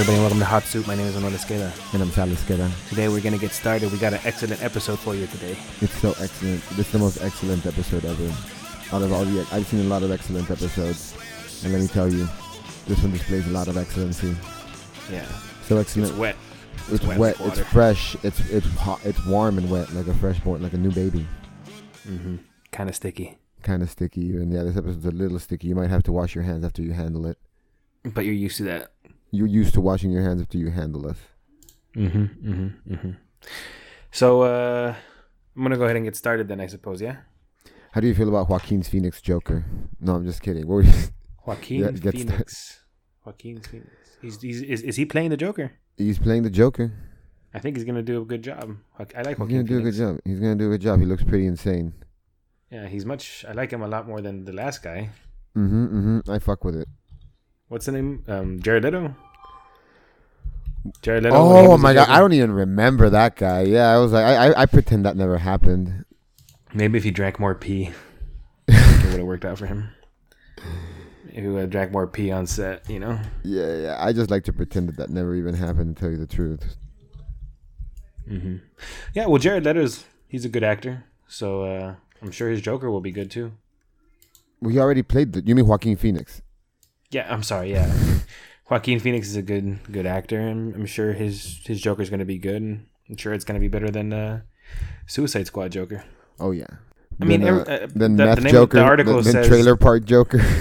[0.00, 0.86] everybody, and welcome to Hot Soup.
[0.86, 1.92] My name is Manuel Esqueda.
[1.92, 2.88] And I'm Sal Esqueda.
[2.88, 3.92] Today, we're going to get started.
[3.92, 5.54] We got an excellent episode for you today.
[5.82, 6.62] It's so excellent.
[6.70, 8.24] This is the most excellent episode ever.
[8.96, 11.14] Out of all the, I've seen a lot of excellent episodes,
[11.62, 12.26] and let me tell you,
[12.86, 14.34] this one displays a lot of excellency.
[15.12, 15.26] Yeah.
[15.64, 16.08] So excellent.
[16.08, 16.36] It's wet.
[16.90, 17.36] It's wet wet.
[17.40, 18.16] It's fresh.
[18.24, 19.04] It's it's hot.
[19.04, 21.26] It's warm and wet, like a fresh born, like a new baby.
[22.08, 22.36] Mm-hmm.
[22.72, 23.36] Kind of sticky.
[23.62, 25.68] Kind of sticky, and yeah, this episode's a little sticky.
[25.68, 27.36] You might have to wash your hands after you handle it.
[28.02, 28.92] But you're used to that.
[29.30, 31.16] You're used to washing your hands after you handle it.
[31.96, 32.50] Mm-hmm.
[32.50, 32.94] Mm-hmm.
[32.94, 33.10] Mm-hmm.
[34.10, 34.94] So, uh,
[35.56, 37.16] I'm going to go ahead and get started then, I suppose, yeah?
[37.92, 39.64] How do you feel about Joaquin's Phoenix Joker?
[40.00, 40.66] No, I'm just kidding.
[40.66, 40.92] What were you,
[41.46, 42.80] Joaquin Yeah, Phoenix.
[43.24, 43.88] Joaquin Phoenix.
[44.22, 45.72] He's, he's, is, is he playing the Joker?
[45.96, 46.92] he's playing the Joker.
[47.52, 48.76] I think he's going to do a good job.
[48.98, 50.18] I like He's Joaquin gonna do a good job.
[50.24, 51.00] He's gonna do a good job.
[51.00, 51.92] He looks pretty insane.
[52.70, 53.44] Yeah, he's much.
[53.48, 55.10] I like him a lot more than the last guy.
[55.56, 55.86] Mm-hmm.
[55.86, 56.30] Mm-hmm.
[56.30, 56.88] I fuck with it.
[57.66, 58.22] What's the name?
[58.28, 59.16] Um, Jared Leto.
[61.02, 61.36] Jared Leto.
[61.36, 63.62] Oh my god, I don't even remember that guy.
[63.62, 66.04] Yeah, I was like, I, I, I pretend that never happened.
[66.72, 67.90] Maybe if he drank more pee,
[68.68, 69.90] it would have worked out for him.
[71.28, 73.20] If he would have drank more pee on set, you know.
[73.44, 73.96] Yeah, yeah.
[74.00, 75.96] I just like to pretend that that never even happened.
[75.96, 76.76] To tell you the truth.
[78.28, 78.56] Mm-hmm.
[79.14, 83.00] Yeah, well, Jared Leto's he's a good actor, so uh, I'm sure his Joker will
[83.00, 83.52] be good too.
[84.60, 85.42] Well, he already played the.
[85.42, 86.42] You mean Joaquin Phoenix?
[87.10, 87.72] Yeah, I'm sorry.
[87.72, 87.92] Yeah,
[88.70, 92.24] Joaquin Phoenix is a good good actor, and I'm sure his his Joker's going to
[92.26, 92.62] be good.
[92.62, 94.40] And I'm sure it's going to be better than uh,
[95.06, 96.04] Suicide Squad Joker.
[96.38, 96.66] Oh yeah.
[97.20, 98.78] I mean, then, every- uh, uh, then the- the meth name of Joker.
[98.78, 100.40] the article then, then says- trailer park Joker.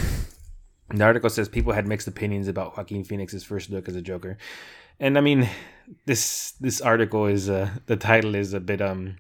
[0.92, 4.40] The article says people had mixed opinions about Joaquin Phoenix's first look as a Joker,
[5.00, 5.48] and I mean,
[6.08, 9.18] this this article is uh, the title is a bit um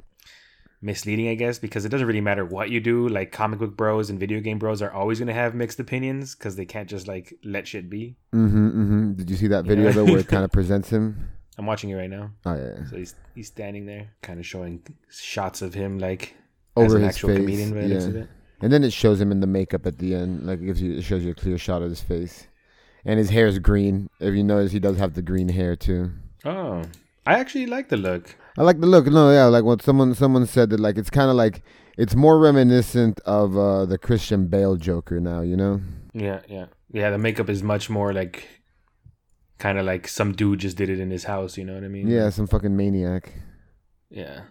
[0.81, 3.07] misleading, I guess, because it doesn't really matter what you do.
[3.09, 6.55] Like comic book bros and video game bros are always gonna have mixed opinions because
[6.55, 8.15] they can't just like let shit be.
[8.33, 8.67] mm-hmm.
[8.69, 9.13] Mm-hmm.
[9.13, 9.91] Did you see that video Yeah.
[9.91, 11.29] though, where it kind of presents him?
[11.57, 12.85] I'm watching it right now, Oh yeah.
[12.89, 16.33] so he's he's standing there, kind of showing shots of him like
[16.77, 17.37] as Over an his actual face.
[17.39, 18.15] comedian.
[18.15, 18.23] Yeah.
[18.61, 20.93] And then it shows him in the makeup at the end, like it gives you,
[20.97, 22.47] it shows you a clear shot of his face,
[23.05, 24.09] and his hair is green.
[24.19, 26.11] If you notice, he does have the green hair too.
[26.45, 26.83] Oh,
[27.25, 28.35] I actually like the look.
[28.59, 29.05] I like the look.
[29.07, 31.63] No, yeah, like what someone someone said that like it's kind of like
[31.97, 35.41] it's more reminiscent of uh, the Christian Bale Joker now.
[35.41, 35.81] You know?
[36.13, 37.09] Yeah, yeah, yeah.
[37.09, 38.47] The makeup is much more like,
[39.59, 41.57] kind of like some dude just did it in his house.
[41.57, 42.07] You know what I mean?
[42.07, 43.33] Yeah, some fucking maniac.
[44.09, 44.41] yeah,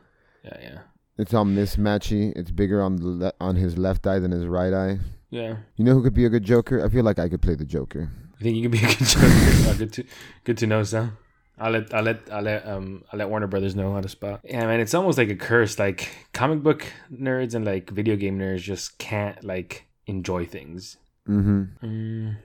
[0.44, 0.78] yeah, yeah,
[1.18, 2.32] It's all mismatchy.
[2.34, 4.98] It's bigger on the le- on his left eye than his right eye.
[5.30, 5.56] yeah.
[5.76, 6.84] You know who could be a good Joker?
[6.84, 8.10] I feel like I could play the Joker.
[8.38, 9.26] I think you could be a good Joker.
[9.68, 10.04] Oh, good to
[10.44, 11.18] good to know, Sam.
[11.60, 14.40] I'll let I'll let I'll let um I'll let Warner Brothers know how to spot.
[14.44, 15.78] Yeah, man, it's almost like a curse.
[15.78, 20.96] Like comic book nerds and like video game nerds just can't like enjoy things.
[21.28, 21.86] Mm-hmm.
[21.86, 22.36] Mm,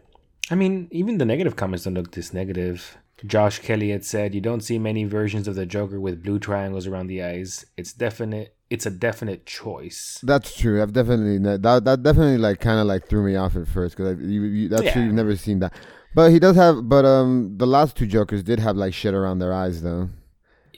[0.52, 2.98] I mean, even the negative comments don't look this negative.
[3.26, 6.88] Josh Kelly had said, "You don't see many versions of the Joker with blue triangles
[6.88, 7.66] around the eyes.
[7.78, 8.56] It's definite.
[8.70, 10.82] It's a definite choice." That's true.
[10.82, 14.20] I've definitely that that definitely like kind of like threw me off at first because
[14.20, 15.04] you, you that's true.
[15.04, 15.74] You've never seen that,
[16.16, 16.88] but he does have.
[16.88, 20.10] But um, the last two Jokers did have like shit around their eyes though.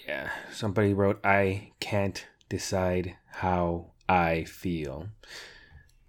[0.07, 5.07] Yeah, somebody wrote, "I can't decide how I feel."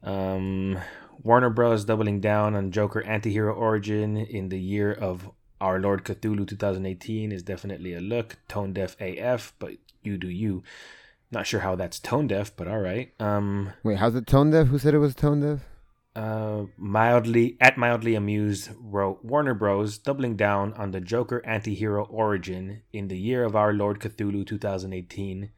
[0.03, 0.79] Um,
[1.23, 1.85] Warner Bros.
[1.85, 7.43] doubling down on Joker antihero origin in the year of our Lord Cthulhu 2018 is
[7.43, 8.37] definitely a look.
[8.49, 9.73] Tone deaf AF, but
[10.03, 10.63] you do you.
[11.33, 13.13] Not sure how that's tone deaf, but all right.
[13.19, 14.69] Um, Wait, how's it tone deaf?
[14.69, 15.61] Who said it was tone deaf?
[16.17, 19.99] Uh, mildly at mildly amused wrote Warner Bros.
[19.99, 25.51] doubling down on the Joker antihero origin in the year of our Lord Cthulhu 2018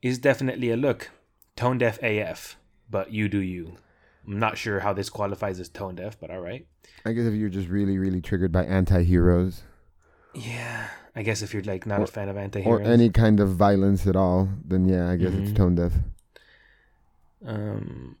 [0.00, 1.10] is definitely a look.
[1.56, 2.56] Tone deaf AF,
[2.88, 3.76] but you do you.
[4.26, 6.66] I'm not sure how this qualifies as tone deaf, but all right.
[7.04, 9.62] I guess if you're just really really triggered by anti-heroes
[10.34, 13.40] Yeah, I guess if you're like not Or- a fan of antiheroes or any kind
[13.40, 15.56] of violence at all, then yeah, I guess it's Mhm.
[15.56, 15.92] tone deaf.
[17.44, 18.16] Um,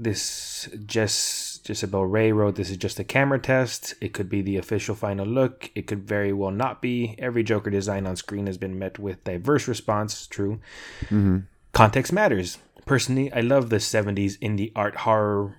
[0.00, 3.94] this Jess Jezebel Ray wrote, "This is just a camera test.
[4.00, 5.70] It could be the official final look.
[5.74, 7.14] It could very well not be.
[7.18, 10.26] Every Joker design on screen has been met with diverse response.
[10.26, 10.60] True,
[11.06, 11.38] Mm-hmm.
[11.72, 12.58] context matters.
[12.86, 15.56] Personally, I love the '70s indie art horror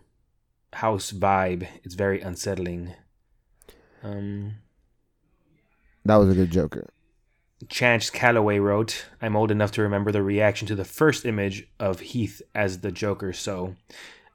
[0.73, 1.67] house vibe.
[1.83, 2.93] It's very unsettling."
[4.03, 4.55] Um,
[6.05, 6.87] That was a good Joker.
[7.67, 11.99] Chance Calloway wrote, I'm old enough to remember the reaction to the first image of
[11.99, 13.75] Heath as the Joker, so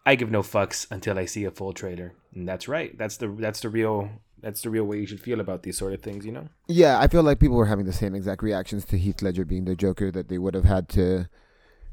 [0.06, 2.14] I give no fucks until I see a full trailer.
[2.34, 2.96] And that's right.
[2.96, 4.10] That's the that's the real
[4.40, 6.48] that's the real way you should feel about these sort of things, you know?
[6.68, 9.64] Yeah, I feel like people were having the same exact reactions to Heath Ledger being
[9.64, 11.28] the Joker that they would have had to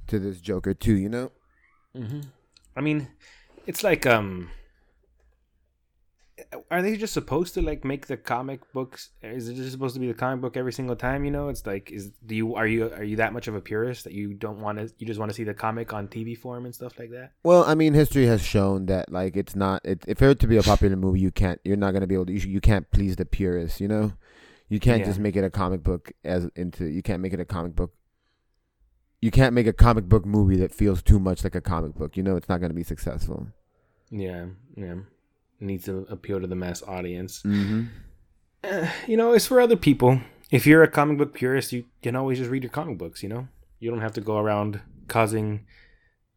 [0.08, 0.96] to this Joker too.
[0.96, 1.31] You know?
[1.96, 2.22] Mm-hmm.
[2.75, 3.08] I mean,
[3.66, 4.52] it's like um
[6.70, 9.10] are they just supposed to like make the comic books?
[9.22, 11.26] Is it just supposed to be the comic book every single time?
[11.26, 13.62] You know, it's like is do you are you are you that much of a
[13.62, 16.38] purist that you don't want to you just want to see the comic on TV
[16.38, 17.32] form and stuff like that?
[17.44, 19.86] Well, I mean, history has shown that like it's not.
[19.86, 21.60] It, if it were to be a popular movie, you can't.
[21.64, 22.34] You're not gonna be able to.
[22.34, 23.80] You, you can't please the purists.
[23.82, 24.14] You know,
[24.70, 25.08] you can't Yeah.
[25.08, 26.86] just make it a comic book as into.
[26.86, 27.94] You can't make it a comic book.
[29.22, 32.18] You can't make a comic book movie that feels too much like a comic book.
[32.18, 33.48] You know, it's not gonna be successful.
[34.10, 34.96] Yeah, yeah.
[35.62, 37.44] Needs to appeal to the mass audience.
[37.44, 37.84] Mm-hmm.
[38.63, 40.19] Eh, you know, it's for other people.
[40.50, 43.24] If you're a comic book purist, you can always just read your comic books.
[43.24, 43.48] You know,
[43.80, 45.66] you don't have to go around causing,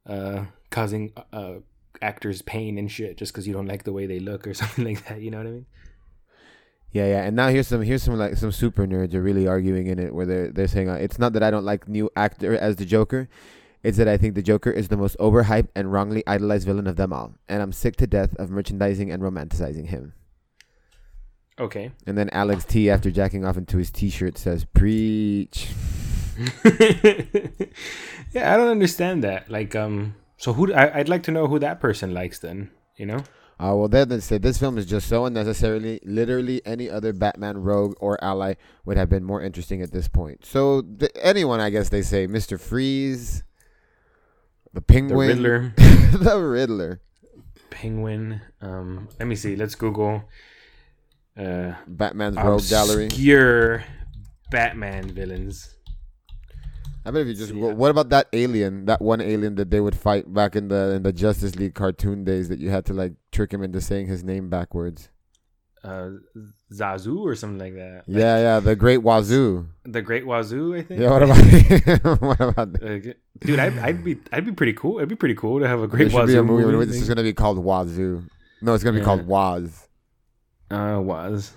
[0.06, 1.55] uh, causing uh
[2.03, 4.85] actors pain and shit just because you don't like the way they look or something
[4.85, 5.21] like that.
[5.21, 5.67] You know what I mean?
[6.93, 7.23] Yeah, yeah.
[7.25, 10.15] And now here's some here's some like some super nerds are really arguing in it
[10.15, 12.85] where they're they're saying uh, it's not that I don't like new actor as the
[12.85, 13.29] Joker,
[13.85, 16.97] it's that I think the Joker is the most overhyped and wrongly idolized villain of
[16.97, 20.15] them all, and I'm sick to death of merchandising and romanticizing him.
[21.61, 21.93] Okay.
[22.07, 25.69] And then Alex T, after jacking off into his T-shirt, says, "Preach."
[26.65, 29.49] yeah, I don't understand that.
[29.49, 30.73] Like, um, so who?
[30.73, 32.39] I, I'd like to know who that person likes.
[32.39, 33.19] Then, you know.
[33.61, 36.01] Uh, well, they then they said this film is just so unnecessarily.
[36.05, 38.55] Literally, any other Batman rogue or ally
[38.85, 40.45] would have been more interesting at this point.
[40.45, 43.45] So, th- anyone, I guess they say, Mister Freeze,
[44.75, 45.73] the The Penguin, Riddler,
[46.12, 47.00] the Riddler,
[47.71, 48.41] Penguin.
[48.61, 49.56] Um, let me see.
[49.56, 50.25] Let's Google.
[51.37, 53.06] Uh, Batman's rogue gallery.
[53.06, 53.85] obscure
[54.50, 55.75] Batman villains.
[57.06, 59.71] I bet if you just wh- uh, what about that alien, that one alien that
[59.71, 62.85] they would fight back in the in the Justice League cartoon days that you had
[62.87, 65.09] to like trick him into saying his name backwards.
[65.85, 66.11] Uh,
[66.73, 68.05] Zazu or something like that.
[68.07, 69.67] Like, yeah, yeah, the Great Wazoo.
[69.85, 71.01] The Great Wazoo, I think.
[71.01, 73.17] Yeah, what about what about that?
[73.41, 74.97] Dude, I'd, I'd be I'd be pretty cool.
[74.97, 76.65] It'd be pretty cool to have a Great should Wazoo be a movie.
[76.73, 76.87] movie.
[76.87, 78.25] This is gonna be called Wazoo.
[78.63, 79.05] No, it's gonna be Yeah.
[79.05, 79.87] called Waz.
[80.71, 81.53] uh, was.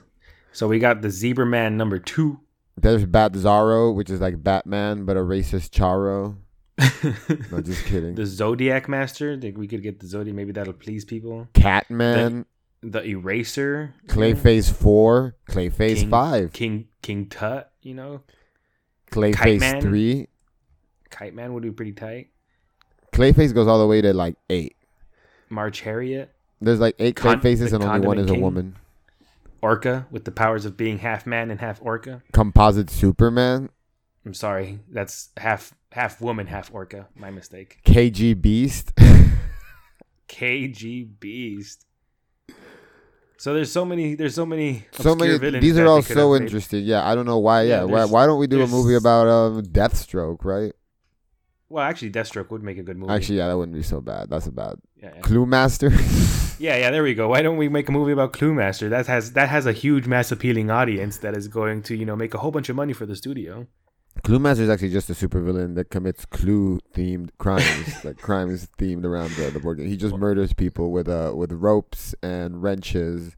[0.52, 2.40] So we got the Zebra Man number two.
[2.76, 6.36] There's Bat Zorro, which is like Batman but a racist Charo.
[7.52, 8.14] No, just kidding.
[8.16, 9.40] the Zodiac Master.
[9.40, 10.36] Think we could get the Zodiac.
[10.36, 11.48] Maybe that'll please people.
[11.54, 12.46] Catman,
[12.82, 13.94] The Eraser.
[14.08, 17.72] Clayface Four, Clayface King- Five, King King Tut.
[17.82, 18.22] You know,
[19.12, 20.28] Clayface Kite Three.
[21.10, 22.28] Kite Man would be pretty tight.
[23.14, 24.76] Clayface goes all the way to like eight.
[25.50, 26.34] March Harriet.
[26.62, 28.76] There's like eight Con- Clayfaces and only one is a woman.
[29.62, 32.22] Orca with the powers of being half man and half orca.
[32.32, 33.70] Composite Superman,
[34.24, 37.08] I'm sorry, that's half half woman, half orca.
[37.16, 37.80] My mistake.
[37.86, 38.94] KG Beast.
[40.30, 41.86] KG Beast.
[43.38, 44.16] So there's so many.
[44.16, 44.86] There's so many.
[44.92, 45.60] so many.
[45.60, 46.42] These are all so made.
[46.42, 46.84] interesting.
[46.84, 47.64] Yeah, I don't know why.
[47.64, 50.44] Yeah, Yeah, why, why don't we do a movie about um Deathstroke?
[50.44, 50.74] Right?
[51.70, 53.14] Well, actually, Deathstroke would make a good movie.
[53.14, 54.30] Actually, yeah, that wouldn't be so bad.
[54.30, 55.22] That's a bad yeah, yeah.
[55.22, 55.90] Clue Master.
[56.60, 56.92] yeah, yeah.
[56.92, 57.28] There we go.
[57.28, 58.90] Why don't we make a movie about Clue Master?
[58.90, 62.16] That has that has a huge, mass appealing audience that is going to you know
[62.16, 63.68] make a whole bunch of money for the studio.
[64.24, 69.06] Clue Master is actually just a supervillain that commits clue themed crimes, like crimes themed
[69.06, 69.88] around the, the board game.
[69.88, 73.36] He just murders people with uh with ropes and wrenches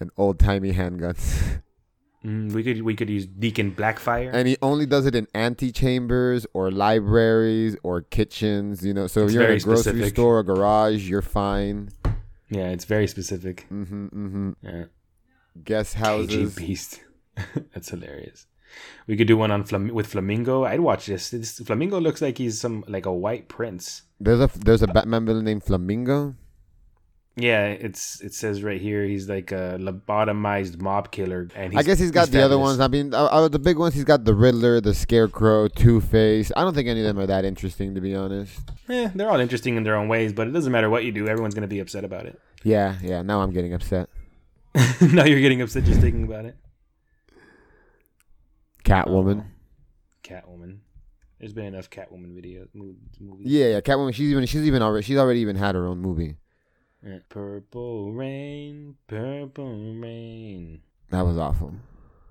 [0.00, 1.60] and old timey handguns.
[2.24, 4.30] Mm, we could we could use Deacon Blackfire.
[4.34, 8.84] and he only does it in antechambers or libraries or kitchens.
[8.84, 10.14] You know, so It's if you're in a grocery specific.
[10.14, 11.90] store or garage, you're fine.
[12.50, 13.68] yeah, it's very specific.
[13.72, 14.50] Mm-hmm, mm-hmm.
[14.62, 14.84] Yeah.
[15.62, 16.54] Guest KG houses.
[16.56, 17.00] Beast.
[17.72, 18.48] That's hilarious.
[19.06, 20.64] We could do one on Flam- with Flamingo.
[20.64, 21.30] I'd watch this.
[21.30, 21.58] this.
[21.58, 24.02] Flamingo looks like he's some like a white prince.
[24.20, 26.34] There's a there's a Batman villain named Flamingo.
[27.40, 31.84] Yeah, it's it says right here he's like a lobotomized mob killer, and he's, I
[31.84, 32.80] guess he's got the other ones.
[32.80, 36.50] I mean, out of the big ones, he's got the Riddler, the Scarecrow, Two Face.
[36.56, 38.58] I don't think any of them are that interesting, to be honest.
[38.88, 41.28] Yeah, they're all interesting in their own ways, but it doesn't matter what you do.
[41.28, 42.40] Everyone's gonna be upset about it.
[42.64, 43.22] Yeah, yeah.
[43.22, 44.08] Now I'm getting upset.
[45.00, 46.56] now you're getting upset just thinking about it.
[48.88, 49.44] Catwoman.
[50.22, 50.78] Catwoman.
[51.38, 53.46] There's been enough Catwoman videos, mo- movies.
[53.46, 53.80] Yeah, yeah.
[53.80, 54.12] Catwoman.
[54.14, 56.36] She's even she's even already she's already even had her own movie.
[57.06, 57.18] Yeah.
[57.28, 60.80] Purple rain, purple rain.
[61.10, 61.74] That was awful.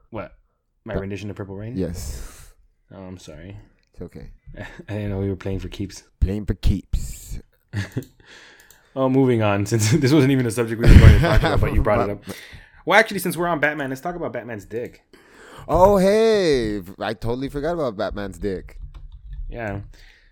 [0.09, 0.35] What?
[0.83, 1.75] My But- rendition of Purple Rain?
[1.77, 2.53] Yes,
[2.93, 3.57] Oh, I'm sorry.
[3.93, 4.31] it's okay.
[4.57, 6.03] I didn't know we were playing for keeps.
[6.19, 7.39] Playing for keeps.
[8.95, 9.65] Oh, moving on.
[9.67, 12.09] Since this wasn't even a subject we were going to talk about, but you brought
[12.09, 12.23] it up.
[12.85, 15.03] Well, actually, since we're on Batman, let's talk about Batman's dick.
[15.67, 18.79] Oh hey, I totally forgot about Batman's dick.
[19.49, 19.81] Yeah.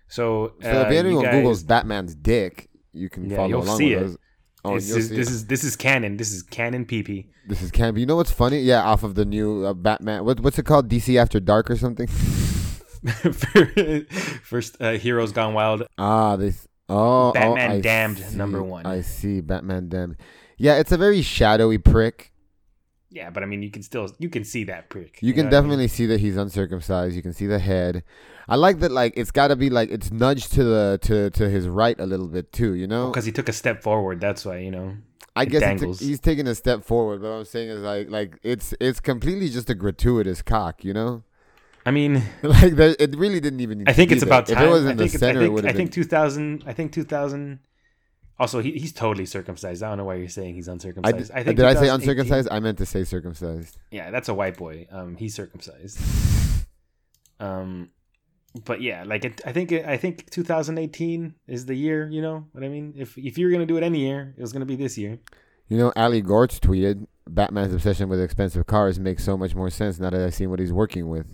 [0.08, 3.62] So, So uh, if anyone you guys- Googles Batman's dick, you can Yeah, follow you'll
[3.64, 4.06] along see with it.
[4.10, 4.16] us.
[4.64, 5.32] Oh, this, is, this it.
[5.32, 6.16] is this is canon.
[6.16, 7.26] This is canon PP.
[7.48, 7.96] This is Cam.
[7.96, 8.58] You know what's funny?
[8.60, 10.24] Yeah, off of the new uh, Batman.
[10.24, 10.88] What, what's it called?
[10.88, 12.08] DC After Dark or something?
[14.42, 15.84] First, uh, Heroes Gone Wild.
[15.98, 16.66] ah, this.
[16.88, 18.84] Oh, Batman oh, Damned, see, number one.
[18.86, 19.40] I see.
[19.40, 20.16] Batman Damned.
[20.58, 22.32] Yeah, it's a very shadowy prick.
[23.16, 25.12] Yeah, but I mean, you can still you can see that prick.
[25.22, 25.68] You can know what I mean?
[25.68, 27.16] definitely see that he's uncircumcised.
[27.16, 28.04] You can see the head.
[28.46, 28.92] I like that.
[28.92, 32.06] Like it's got to be like it's nudged to the to to his right a
[32.06, 32.74] little bit too.
[32.74, 34.20] You know, because he took a step forward.
[34.20, 34.96] That's why you know.
[35.34, 36.00] I it guess he dangles.
[36.00, 37.22] he's taking a step forward.
[37.22, 40.84] But what I'm saying is like like it's it's completely just a gratuitous cock.
[40.84, 41.22] You know,
[41.86, 43.78] I mean, like there, it really didn't even.
[43.78, 44.28] Need I think it's there.
[44.28, 44.68] about If time.
[44.68, 46.02] it was I in the think, I center, it think, would I think been.
[46.02, 46.64] 2000.
[46.66, 47.60] I think 2000.
[48.38, 49.82] Also, he, he's totally circumcised.
[49.82, 51.16] I don't know why you're saying he's uncircumcised.
[51.16, 52.48] did, I think did I say uncircumcised?
[52.50, 53.78] I meant to say circumcised.
[53.90, 54.86] Yeah, that's a white boy.
[54.90, 55.98] Um, he's circumcised.
[57.40, 57.90] Um,
[58.64, 62.08] but yeah, like it, I think I think 2018 is the year.
[62.08, 62.94] You know what I mean?
[62.96, 65.18] If if you're gonna do it any year, it was gonna be this year.
[65.68, 69.98] You know, Ali Gortz tweeted, "Batman's obsession with expensive cars makes so much more sense
[69.98, 71.26] now that I've seen what he's working with."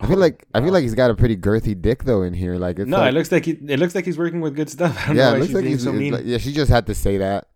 [0.00, 2.56] I feel like I feel like he's got a pretty girthy dick though in here.
[2.56, 4.70] Like it's no, like, it looks like he, it looks like he's working with good
[4.70, 4.96] stuff.
[5.04, 6.12] I don't yeah, know it why looks she's like he's so mean.
[6.12, 6.38] like- yeah.
[6.38, 7.48] She just had to say that.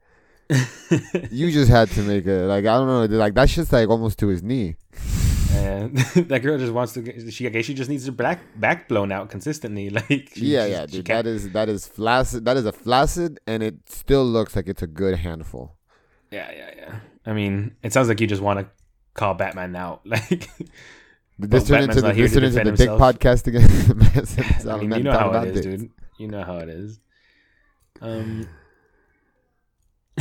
[1.30, 4.18] You just had to make it like I don't know, like that's just like almost
[4.18, 4.76] to his knee.
[5.52, 5.96] and
[6.28, 7.30] that girl just wants to.
[7.30, 9.88] She I guess she just needs her back back blown out consistently.
[9.90, 11.06] Like she, yeah, yeah, dude.
[11.06, 12.44] That is that is flaccid.
[12.44, 15.76] That is a flaccid, and it still looks like it's a good handful.
[16.30, 16.94] Yeah, yeah, yeah.
[17.24, 18.66] I mean, it sounds like you just want to
[19.14, 20.00] call Batman out.
[20.06, 20.50] Like,
[21.48, 23.98] this turned into the, this to turn into the dick podcast again?
[23.98, 25.82] Man said it's all I mean, you know how about it is, dicks.
[25.82, 25.90] dude.
[26.18, 27.00] You know how it is.
[28.00, 28.48] Um,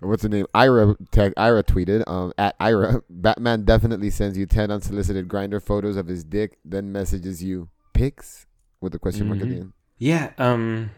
[0.00, 0.46] What's the name?
[0.54, 5.96] Ira tag Ira tweeted um at Ira Batman definitely sends you ten unsolicited Grindr photos
[5.96, 8.46] of his dick, then messages you pics
[8.82, 9.60] with a question mark at the Mhm.
[9.60, 9.72] end.
[9.98, 10.32] yeah.
[10.36, 10.90] Um,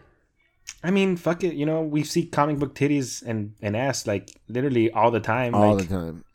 [0.83, 1.53] I mean, fuck it.
[1.55, 5.55] You know, we see comic book titties and and ass like literally all the time.
[5.55, 6.25] All like, the time.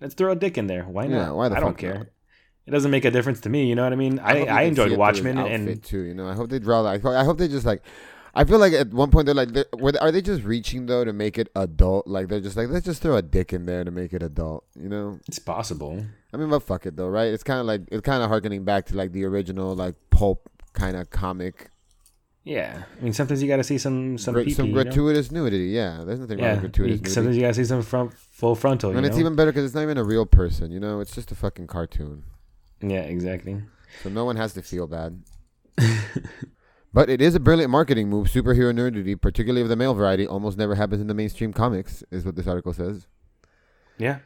[0.00, 0.84] Let's throw a dick in there.
[0.84, 1.16] Why not?
[1.16, 1.98] Yeah, why the I don't care.
[1.98, 2.06] not?
[2.66, 3.66] It doesn't make a difference to me.
[3.66, 4.18] You know what I mean?
[4.18, 6.00] I you I, enjoyed see it through his Watchmen and too.
[6.00, 7.82] You know, I hope they draw like I hope they just like.
[8.34, 9.64] I feel like at one point they're like, they're,
[9.98, 12.06] are they just reaching though to make it adult?
[12.06, 14.66] Like they're just like, let's just throw a dick in there to make it adult.
[14.78, 15.20] You know?
[15.26, 16.04] it's possible.
[16.34, 17.32] I mean, but fuck it though, right?
[17.32, 20.50] It's kind of like it's kind of harkening back to like the original like pulp
[20.74, 21.70] kind of comic
[22.48, 24.84] Yeah, I mean, sometimes you got to see some some Gra- some you know?
[24.84, 25.66] gratuitous nudity.
[25.70, 27.10] Yeah, there's nothing wrong with gratuitous you- nudity.
[27.10, 28.92] sometimes you got to see some front full frontal.
[28.92, 30.70] You and it's even better because it's not even a real person.
[30.70, 32.22] You know, it's just a fucking cartoon,
[32.80, 33.60] yeah, exactly.
[34.02, 35.22] so no one has to feel bad.
[36.92, 38.28] But it is a brilliant marketing move.
[38.28, 42.24] Superhero nudity, particularly of the male variety, almost never happens in the mainstream comics, is
[42.24, 43.06] what this article says.
[43.98, 44.20] Yeah,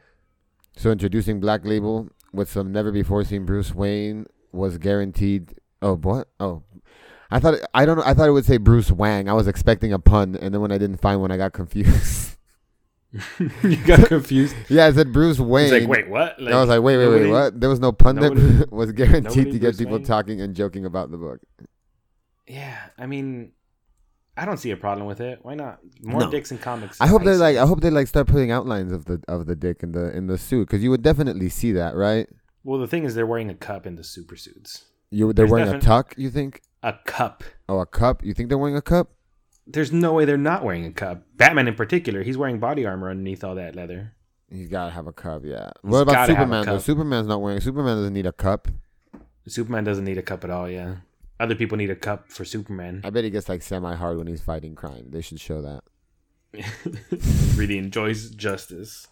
[0.77, 5.55] So introducing Black Label with some never before seen Bruce Wayne was guaranteed.
[5.81, 6.29] Oh, what?
[6.39, 6.63] Oh,
[7.31, 8.03] I thought I don't know.
[8.05, 9.29] I thought it would say Bruce Wang.
[9.29, 12.37] I was expecting a pun, and then when I didn't find one, I got confused.
[13.63, 14.55] you got confused.
[14.69, 15.71] yeah, I said Bruce Wayne.
[15.71, 16.41] Like, wait, what?
[16.41, 17.59] Like, I was like, wait, wait, nobody- wait, what?
[17.59, 20.03] There was no pun nobody- that was guaranteed to get Bruce people Wayne?
[20.05, 21.39] talking and joking about the book.
[22.47, 23.51] Yeah, I mean,
[24.37, 25.39] I don't see a problem with it.
[25.41, 25.79] Why not?
[26.01, 26.31] More No.
[26.31, 26.99] dicks in comics.
[27.01, 27.57] I hope they like.
[27.57, 30.27] I hope they like start putting outlines of the of the dick in the in
[30.27, 32.27] the suit because you would definitely see that, right?
[32.63, 34.85] Well, the thing is, they're wearing a cup in the super suits.
[35.09, 36.13] You they're There's wearing a tuck.
[36.17, 36.61] You think?
[36.83, 37.43] A cup.
[37.69, 38.23] Oh, a cup.
[38.23, 39.11] You think they're wearing a cup?
[39.67, 41.23] There's no way they're not wearing a cup.
[41.35, 44.13] Batman in particular, he's wearing body armor underneath all that leather.
[44.49, 45.43] He's gotta have a cup.
[45.45, 45.69] Yeah.
[45.81, 46.65] He's what about gotta have a Superman?
[46.65, 46.79] Though.
[46.79, 47.61] Superman's not wearing.
[47.61, 48.67] Superman doesn't need a cup.
[49.47, 50.69] Superman doesn't need a cup at all.
[50.69, 50.97] Yeah,
[51.39, 53.01] other people need a cup for Superman.
[53.03, 55.07] I bet he gets like semi hard when he's fighting crime.
[55.09, 55.83] They should show that.
[57.55, 59.07] really enjoys justice.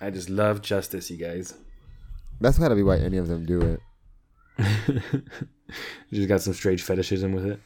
[0.00, 1.54] I just love justice, you guys.
[2.40, 3.80] That's gotta be why any of them do it.
[6.12, 7.60] just got some strange fetishism with it.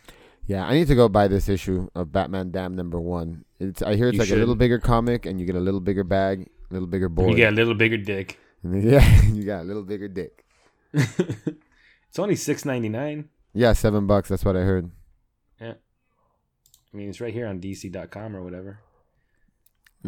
[0.47, 3.45] Yeah, I need to go buy this issue of Batman Damned number one.
[3.61, 4.39] It's I hear it's You like should.
[4.39, 7.31] a little bigger comic, and you get a little bigger bag, a little bigger board.
[7.31, 8.39] You get a little bigger dick.
[8.65, 10.45] yeah, you got a little bigger dick.
[10.95, 13.29] it's only six ninety nine.
[13.53, 14.29] Yeah, seven bucks.
[14.31, 14.91] That's what I heard.
[15.61, 15.75] Yeah,
[16.93, 18.81] I mean, it's right here on DC.com or whatever.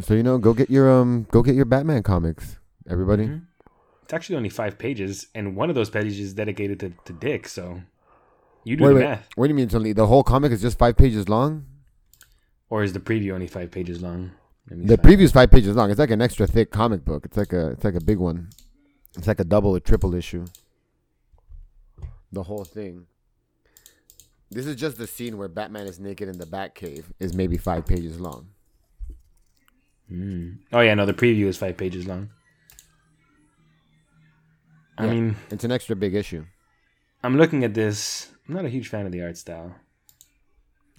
[0.01, 3.27] So you know, go get your um, go get your Batman comics, everybody.
[3.27, 3.43] Mhm.
[4.11, 7.47] It's actually only five pages, and one of those pages is dedicated to, to Dick.
[7.47, 7.81] So
[8.65, 9.03] you do Wait, the wait.
[9.03, 9.29] math.
[9.37, 9.71] What do you mean?
[9.73, 11.65] Only the whole comic is just five pages long.
[12.71, 14.33] Or is the preview only five pages long?
[14.67, 15.93] The find- preview's five pages long.
[15.93, 17.25] It's like an extra thick comic book.
[17.25, 18.51] It's like a it's like a big one.
[19.17, 20.45] It's like a double or triple issue.
[22.33, 23.07] The whole thing.
[24.51, 27.05] This is just the scene where Batman is naked in the Batcave.
[27.21, 28.49] Is maybe five pages long.
[30.11, 30.59] Mm.
[30.73, 32.31] Oh yeah, no, the preview is five pages long.
[35.01, 35.11] I Yeah.
[35.13, 36.45] mean, It's an extra big issue.
[37.23, 38.31] I'm looking at this.
[38.49, 39.75] I'm not a huge fan of the art style.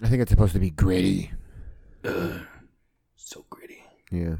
[0.00, 1.30] I think it's supposed to be gritty.
[2.04, 2.40] Ugh,
[3.16, 3.82] so gritty.
[4.10, 4.36] Yeah.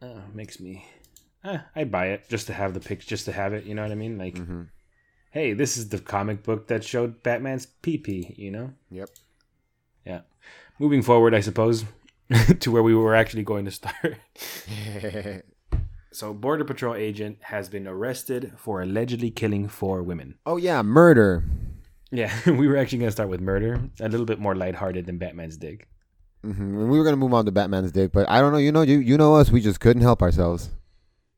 [0.00, 0.86] Uh, makes me.
[1.44, 3.64] Eh, I'd buy it just to have the pic, just to have it.
[3.64, 4.16] You know what I mean?
[4.18, 4.62] Like, Mm-hmm.
[5.32, 8.34] hey, this is the comic book that showed Batman's pee pee.
[8.36, 8.72] You know?
[8.90, 9.10] Yep.
[10.06, 10.20] Yeah.
[10.78, 11.84] Moving forward, I suppose,
[12.60, 14.16] to where we were actually going to start.
[16.12, 20.34] so, Border Patrol agent has been arrested for allegedly killing four women.
[20.46, 21.44] oh yeah, murder.
[22.10, 25.18] Yeah, we were actually going to start with murder, a little bit more lighthearted than
[25.18, 25.86] Batman's Dick.
[26.42, 28.58] hmm We were gonna move on to Batman's dick, but I don't know.
[28.58, 29.50] You know, you you know us.
[29.50, 30.70] We just couldn't help ourselves.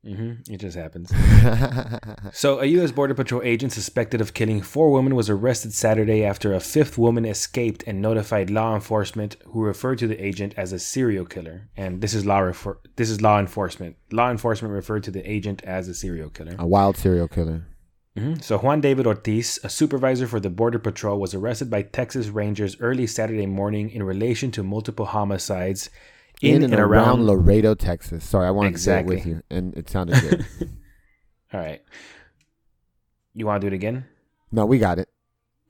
[0.05, 0.51] Mm-hmm.
[0.53, 1.11] It just happens.
[2.33, 2.91] So, a U.S.
[2.91, 7.25] Border Patrol agent suspected of killing four women was arrested Saturday after a fifth woman
[7.25, 11.69] escaped and notified law enforcement, who referred to the agent as a serial killer.
[11.77, 13.95] And this is law refer- this is law enforcement.
[14.11, 16.55] Law enforcement referred to the agent as a serial killer.
[16.57, 17.67] a wild serial killer.
[18.17, 18.43] Mhm.
[18.43, 22.77] So, Juan David Ortiz, a supervisor for the Border Patrol, was arrested by Texas Rangers
[22.79, 25.89] early Saturday morning in relation to multiple homicides
[26.41, 28.23] in, In, and, around, Laredo, Texas.
[28.23, 29.17] Sorry, I wanted Exactly.
[29.17, 30.45] to say it with you, and it sounded good.
[31.53, 31.81] All right.
[33.33, 34.05] You want to do it again?
[34.51, 35.09] no, we got it.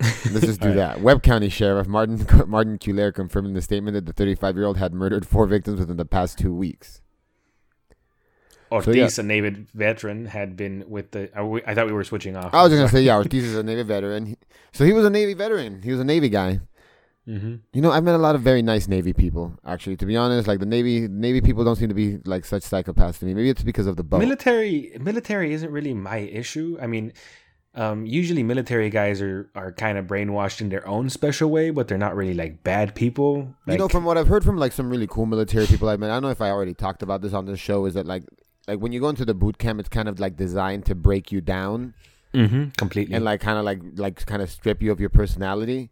[0.01, 0.96] Let's just do All right.
[0.96, 1.01] that.
[1.01, 4.77] Webb County Sheriff Martin Martin Cuellar confirmed in the statement that the 35 year old
[4.77, 7.01] had murdered four victims within the past two weeks.
[8.72, 9.24] Ortiz, yeah.
[9.24, 11.29] a Navy veteran, had been with the.
[11.38, 12.53] Oh, I, thought we were switching off.
[12.53, 14.36] I was just gonna say, yeah, Ortiz is a Navy veteran.
[14.74, 15.84] So he was a Navy veteran.
[15.84, 16.60] He was a Navy guy.
[17.25, 19.53] Hmm You know, I've met a lot of very nice Navy people.
[19.65, 22.63] Actually, to be honest, like the Navy Navy people don't seem to be like such
[22.63, 23.34] psychopaths to me.
[23.34, 24.20] Maybe it's because of the boat.
[24.20, 26.77] Military, military isn't really my issue.
[26.82, 27.13] I mean,
[27.75, 31.88] um, usually military guys are are kind of brainwashed in their own special way, but
[31.88, 33.56] they're not really like bad people.
[33.68, 36.12] you know, from what I've heard from like some really cool military people I've met,
[36.12, 37.86] I don't know if I already talked about this on this show.
[37.86, 38.24] Is that like
[38.68, 41.32] like when you go into the boot camp, it's kind of like designed to break
[41.32, 41.94] you down
[42.34, 43.15] Mhm, completely.
[43.15, 45.89] and like kind of like like kind of strip you of your personality.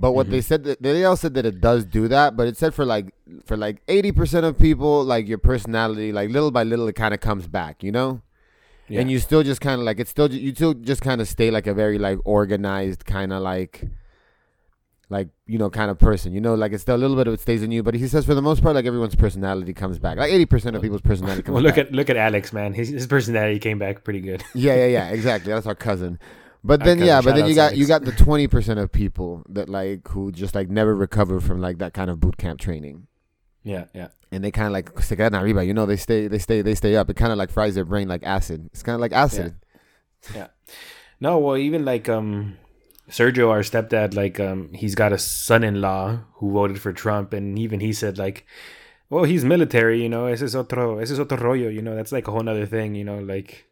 [0.00, 0.32] But what mm-hmm.
[0.32, 2.86] they said that they all said that it does do that, but it said for
[2.86, 3.12] like
[3.44, 7.12] for like eighty percent of people, like your personality, like little by little, it kind
[7.12, 8.22] of comes back, you know.
[8.88, 9.02] Yeah.
[9.02, 11.50] And you still just kind of like it's still you still just kind of stay
[11.50, 13.84] like a very like organized kind of like
[15.10, 17.34] like you know kind of person, you know, like it's still a little bit of
[17.34, 17.82] it stays in you.
[17.82, 20.76] But he says for the most part, like everyone's personality comes back, like eighty percent
[20.76, 21.88] of people's personality comes well, look back.
[21.88, 22.72] at look at Alex, man.
[22.72, 24.42] His, his personality came back pretty good.
[24.54, 25.52] Yeah, yeah, yeah, exactly.
[25.52, 26.18] That's our cousin.
[26.62, 29.68] But then yeah, but then you got you got the twenty percent of people that
[29.68, 33.06] like who just like never recover from like that kind of boot camp training.
[33.62, 34.08] Yeah, yeah.
[34.32, 36.74] And they kind of like se quedan arriba, you know, they stay they stay they
[36.74, 37.08] stay up.
[37.10, 38.68] It kind of like fries their brain like acid.
[38.72, 39.54] It's kind of like acid.
[40.34, 40.48] Yeah.
[41.20, 42.56] No, well, even like um,
[43.10, 47.80] Sergio, our stepdad, like um, he's got a son-in-law who voted for Trump, and even
[47.80, 48.46] he said like,
[49.10, 50.26] well, he's military, you know.
[50.26, 51.94] Ese es otro, ese es otro rollo, you know.
[51.94, 53.18] That's like a whole other thing, you know.
[53.18, 53.66] Like,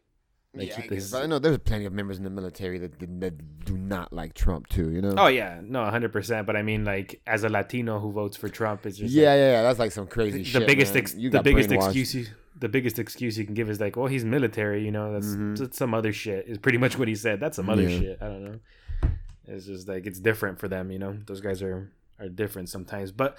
[0.55, 1.11] like yeah, I, this-.
[1.11, 4.33] But I know there's plenty of members in the military that, that do not like
[4.33, 4.91] Trump too.
[4.91, 5.15] You know.
[5.17, 6.47] oh yeah, no, hundred percent.
[6.47, 9.37] But I mean, like, as a Latino who votes for Trump, it's just yeah, like,
[9.37, 9.61] yeah, yeah.
[9.63, 10.67] That's like some crazy the shit.
[10.67, 12.25] biggest ex- the biggest excuse you
[12.59, 15.13] the biggest excuse you can give is like, well, he's military, you know.
[15.13, 15.57] That's, Mhm.
[15.57, 16.45] that's some other shit.
[16.45, 17.39] Is pretty much what he said.
[17.39, 17.99] That's some other Yeah.
[17.99, 18.17] shit.
[18.21, 18.59] I don't know.
[19.47, 21.17] It's just like it's different for them, you know.
[21.25, 23.11] Those guys are are different sometimes.
[23.13, 23.37] But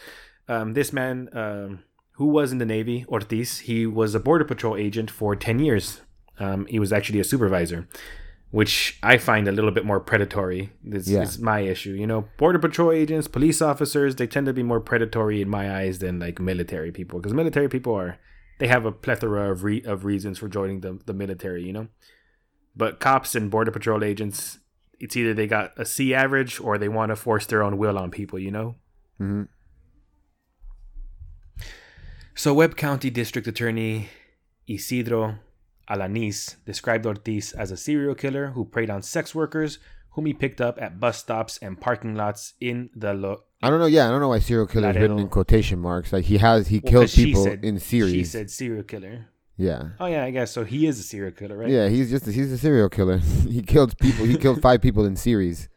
[0.49, 1.81] um, this man, um,
[2.12, 6.01] who was in the Navy, Ortiz, he was a border patrol agent for ten years.
[6.40, 7.87] Um, he was actually a supervisor,
[8.50, 10.72] which I find a little bit more predatory.
[10.83, 11.22] This Yeah.
[11.22, 11.92] is my issue.
[11.92, 15.64] You know, border patrol agents, police officers, they tend to be more predatory in my
[15.81, 18.16] eyes than like military people because military people are
[18.59, 21.62] they have a plethora of re- of reasons for joining the the military.
[21.64, 21.88] You know,
[22.74, 24.59] but cops and border patrol agents,
[24.98, 27.96] it's either they got a C average or they want to force their own will
[27.98, 28.38] on people.
[28.38, 28.76] You know.
[29.20, 29.48] Mhm.
[32.35, 34.09] So, Webb County District Attorney
[34.66, 35.38] Isidro
[35.88, 39.79] Alaniz described Ortiz as a serial killer who preyed on sex workers,
[40.11, 43.79] whom he picked up at bus stops and parking lots in the lo- I don't
[43.81, 43.87] know.
[43.87, 46.12] Yeah, I don't know why serial killer is written in quotation marks.
[46.12, 48.12] Like he has, he Well, killed people said- in series.
[48.12, 49.27] She said serial killer.
[49.57, 49.90] yeah.
[50.01, 50.64] Oh yeah, I guess so.
[50.64, 51.69] He is a serial killer, right?
[51.69, 53.19] Yeah, he's just a, he's a serial killer.
[53.49, 54.25] he killed people.
[54.27, 55.69] He killed five people in series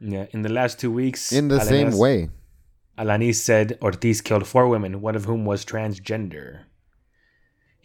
[0.00, 0.26] Yeah.
[0.32, 2.30] In the last two weeks, in the same way.
[2.98, 6.60] Alaniz said Ortiz killed four women, one of whom was transgender.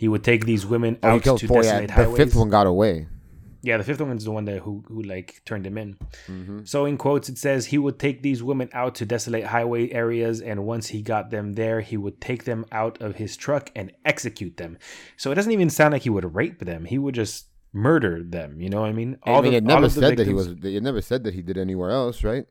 [0.01, 1.63] He would take these women Oh, he out to four.
[1.63, 3.05] Yeah, desolate the fifth one got away.
[3.61, 5.93] Yeah, the fifth one is the one that who who like turned him in.
[6.27, 6.61] Mm-hmm.
[6.63, 10.41] So in quotes, it says he would take these women out to desolate highway areas,
[10.41, 13.91] and once he got them there, he would take them out of his truck and
[14.03, 14.79] execute them.
[15.17, 18.59] So it doesn't even sound like he would rape them; he would just murder them.
[18.59, 19.19] You know what I mean?
[19.23, 20.73] I mean, the- it never said that he victims- was.
[20.77, 22.45] It never said that he did anywhere else, right?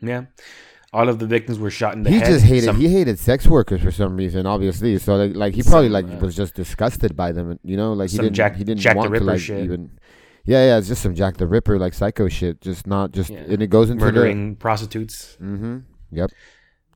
[0.00, 0.22] Yeah,
[0.92, 2.26] all of the victims were shot in the he head.
[2.26, 2.64] He just hated.
[2.64, 4.98] Some- he hated sex workers for some reason, obviously.
[4.98, 7.58] So like, like he probably Some, like uh, was just disgusted by them.
[7.62, 8.34] You know, like he didn't.
[8.34, 9.64] Jack- he didn't Jack the want to Ripper like shit.
[9.64, 9.98] even.
[10.44, 12.60] Yeah, yeah, it's just some Jack the Ripper like psycho shit.
[12.60, 13.40] Just not just, Yeah.
[13.40, 15.36] and it goes into murdering prostitutes.
[15.40, 15.78] Mm-hmm.
[16.12, 16.30] Yep.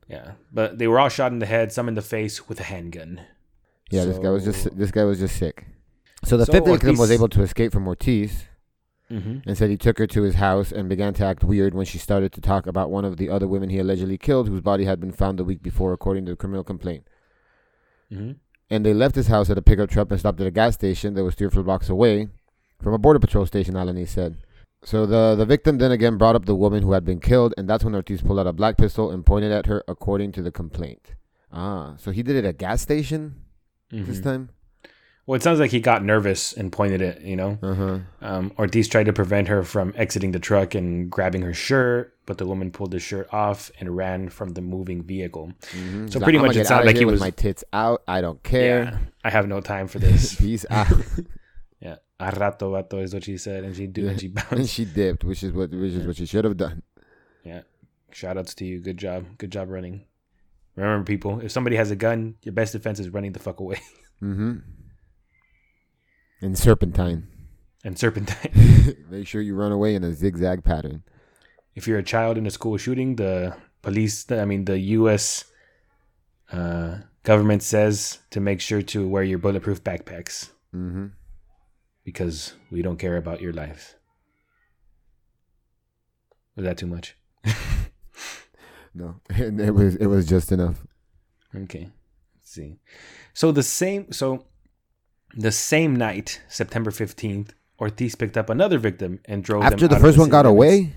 [0.09, 2.63] Yeah, but they were all shot in the head, some in the face with a
[2.63, 3.21] handgun.
[3.91, 5.65] Yeah, this guy was just this guy was just sick.
[6.23, 8.45] So the So fifth victim was able to escape from Ortiz.
[9.11, 9.47] Mm-hmm.
[9.47, 11.99] and said he took her to his house and began to act weird when she
[11.99, 14.99] started to talk about one of the other women he allegedly killed, whose body had
[14.99, 17.07] been found the week before, according to the criminal complaint.
[18.11, 18.31] Mm-hmm.
[18.71, 21.13] And they left his house at a pickup truck and stopped at a gas station
[21.13, 22.29] that was three or four blocks away
[22.81, 23.75] from a border patrol station.
[23.75, 24.37] Alani said.
[24.83, 27.67] So the the victim then again brought up the woman who had been killed, and
[27.69, 30.51] that's when Ortiz pulled out a black pistol and pointed at her, according to the
[30.51, 31.13] complaint.
[31.51, 33.35] Ah, so he did it at a gas station
[33.91, 34.23] this Mhm.
[34.23, 34.49] time.
[35.27, 37.21] Well, it sounds like he got nervous and pointed it.
[37.21, 37.99] You know, Uh huh.
[38.21, 42.37] um, Ortiz tried to prevent her from exiting the truck and grabbing her shirt, but
[42.37, 45.51] the woman pulled the shirt off and ran from the moving vehicle.
[45.71, 46.07] Mm-hmm.
[46.09, 48.03] So pretty much it sounded like he was- my tits out.
[48.07, 48.83] I don't care.
[48.83, 50.35] Yeah, I have no time for this.
[50.39, 50.91] Peace out.
[51.79, 54.51] yeah, a rato vato is what she said, and she do and she bounced.
[54.51, 56.83] and she dipped, which is what which is what she should have done.
[57.43, 57.61] Yeah,
[58.11, 58.79] shout outs to you.
[58.79, 59.25] Good job.
[59.39, 60.05] Good job running.
[60.75, 63.79] Remember, people, if somebody has a gun, your best defense is running the fuck away.
[64.23, 64.57] Mm-hmm.
[66.41, 67.27] And serpentine.
[67.83, 68.95] and serpentine.
[69.09, 71.03] Make sure you run away in a zigzag pattern.
[71.75, 75.45] if you're a child in a school shooting, the police, I mean, the U.S.
[76.51, 81.07] Uh, government says to make sure to wear your bulletproof backpacks Mm-hmm.
[82.03, 83.95] because we don't care about your lives.
[86.55, 87.15] Was that too much?
[88.97, 90.85] No, it was it was just enough.
[91.53, 91.89] Okay.
[92.37, 92.77] Let's see.
[93.33, 94.45] So the same so
[95.35, 100.17] the same night, September 15th, Ortiz picked up another victim and drove After the first
[100.17, 100.51] one city got limits.
[100.55, 100.93] away,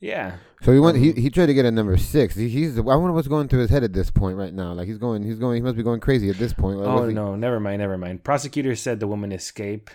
[0.00, 0.36] Yeah.
[0.62, 0.96] so he went.
[0.96, 2.34] He, Um, he tried to get a number six.
[2.36, 2.78] He, he's.
[2.78, 4.72] I wonder what's going through his head at this point right now.
[4.72, 5.22] Like he's going.
[5.24, 5.56] He's going.
[5.56, 6.78] He must be going crazy at this point.
[6.78, 8.22] Like, Oh he- no, never mind, never mind.
[8.24, 9.92] Prosecutors said the woman escaped.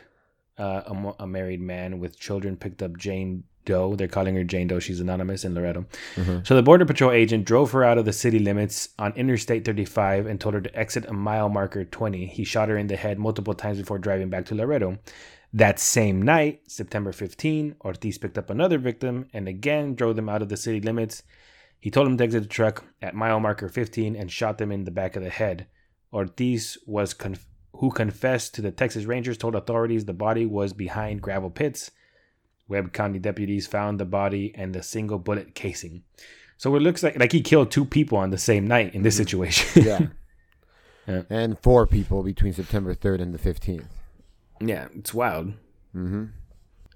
[0.57, 0.81] Uh,
[1.19, 3.95] a, a married man with children picked up Jane Doe.
[3.95, 4.79] They're calling her Jane Doe.
[4.79, 5.85] She's anonymous in Laredo.
[6.15, 6.45] Mhm.
[6.45, 10.25] So the border patrol agent drove her out of the city limits on Interstate 35
[10.25, 12.25] and told her to exit a mile marker 20.
[12.27, 14.97] He shot her in the head multiple times before driving back to Laredo.
[15.53, 20.41] That same night, September 15, Ortiz picked up another victim and again drove them out
[20.41, 21.23] of the city limits.
[21.79, 24.83] He told them to exit the truck at mile marker 15 and shot them in
[24.83, 25.67] the back of the head.
[26.11, 31.21] Ortiz was conf- who confessed to the Texas Rangers told authorities the body was behind
[31.21, 31.91] gravel pits.
[32.67, 36.03] Webb County deputies found the body and the single bullet casing.
[36.57, 39.17] So it looks like like he killed two people on the same night in this
[39.17, 39.83] situation.
[39.83, 40.07] Yeah.
[41.07, 41.21] Yeah.
[41.29, 43.85] And four people between September third and the fifteenth.
[44.59, 45.49] yeah, it's wild.
[45.95, 46.23] Mm-hmm.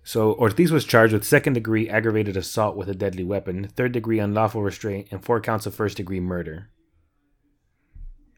[0.03, 4.17] So Ortiz was charged with second degree aggravated assault with a deadly weapon, third degree
[4.17, 6.69] unlawful restraint, and four counts of first degree murder.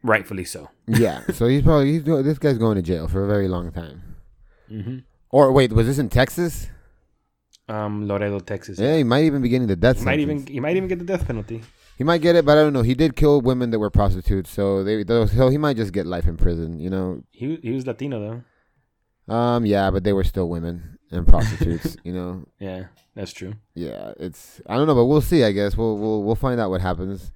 [0.03, 0.69] Rightfully so.
[0.87, 1.21] Yeah.
[1.33, 4.17] so he's probably he's this guy's going to jail for a very long time.
[4.69, 4.97] Mm-hmm.
[5.29, 6.67] Or wait, was this in Texas?
[7.71, 8.79] Um, Laredo, Texas.
[8.79, 10.41] Yeah, he might even be getting the death He might sentence.
[10.43, 11.61] even he might even get the death penalty.
[11.97, 12.81] He might get it, but I don't know.
[12.81, 16.27] He did kill women that were prostitutes, so they so he might just get life
[16.27, 16.79] in prison.
[16.79, 17.23] You know.
[17.31, 18.17] He he was Latino
[19.27, 19.33] though.
[19.33, 19.65] Um.
[19.65, 21.95] Yeah, but they were still women and prostitutes.
[22.03, 22.45] you know.
[22.59, 23.53] Yeah, that's true.
[23.75, 24.13] Yeah.
[24.19, 25.43] It's I don't know, but we'll see.
[25.43, 27.31] I guess we'll we'll we'll find out what happens.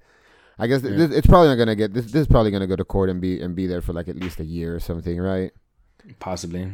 [0.58, 0.96] I guess Yeah.
[0.96, 2.06] this, it's probably not gonna get this.
[2.06, 4.16] This is probably gonna go to court and be and be there for like at
[4.16, 5.52] least a year or something, right?
[6.18, 6.72] Possibly.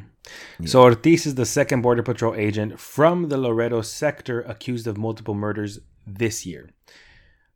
[0.65, 5.35] So Ortiz is the second Border Patrol agent from the Laredo sector accused of multiple
[5.35, 6.71] murders this year.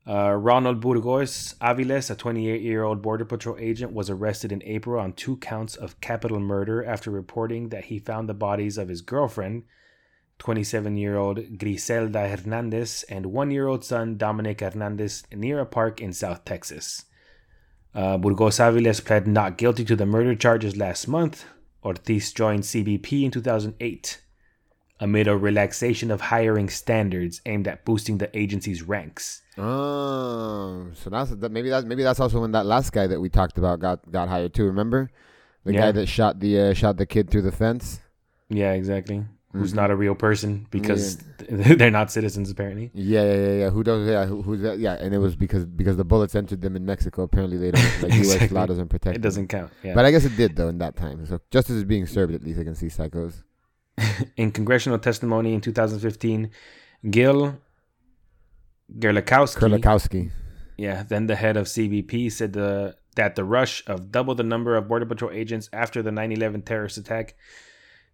[0.08, 5.00] Uh, Ronald Burgos Aviles, a 28 year old Border Patrol agent, was arrested in April
[5.00, 9.00] on two counts of capital murder after reporting that he found the bodies of his
[9.00, 9.64] girlfriend,
[10.38, 16.00] 27 year old Griselda Hernandez, and one year old son Dominic Hernandez near a park
[16.00, 17.04] in South Texas.
[17.92, 21.46] Uh, Burgos Aviles pled not guilty to the murder charges last month.
[21.86, 24.20] Ortiz joined CBP in 2008
[24.98, 29.42] amid a relaxation of hiring standards aimed at boosting the agency's ranks.
[29.56, 33.28] Oh, so that's that, maybe that maybe that's also when that last guy that we
[33.28, 34.64] talked about got got hired too.
[34.64, 35.10] Remember,
[35.64, 35.80] the Yeah.
[35.82, 38.00] guy that shot the uh, shot the kid through the fence.
[38.48, 39.24] Yeah, exactly.
[39.58, 39.76] Who's Mhm.
[39.76, 41.16] not a real person because
[41.48, 42.90] they're not citizens, apparently.
[42.94, 43.70] Yeah, yeah, yeah, yeah.
[43.70, 44.08] Who does?
[44.08, 44.78] Yeah, who, who's that?
[44.78, 47.22] Yeah, and it was because because the bullets entered them in Mexico.
[47.22, 48.50] Apparently, they don't like U.S.
[48.50, 49.16] Law doesn't protect.
[49.16, 49.22] It them.
[49.28, 49.70] doesn't count.
[49.82, 49.94] Yeah.
[49.94, 51.24] But I guess it did though in that time.
[51.26, 53.42] So justice is being served at least against these psychos.
[54.36, 56.50] in congressional testimony in 2015,
[57.10, 57.58] Gil
[58.98, 60.30] Gerlikowski, Kerlikowske.
[60.76, 64.76] yeah, then the head of CBP, said the, that the rush of double the number
[64.76, 67.34] of Border Patrol agents after the 9 11 terrorist attack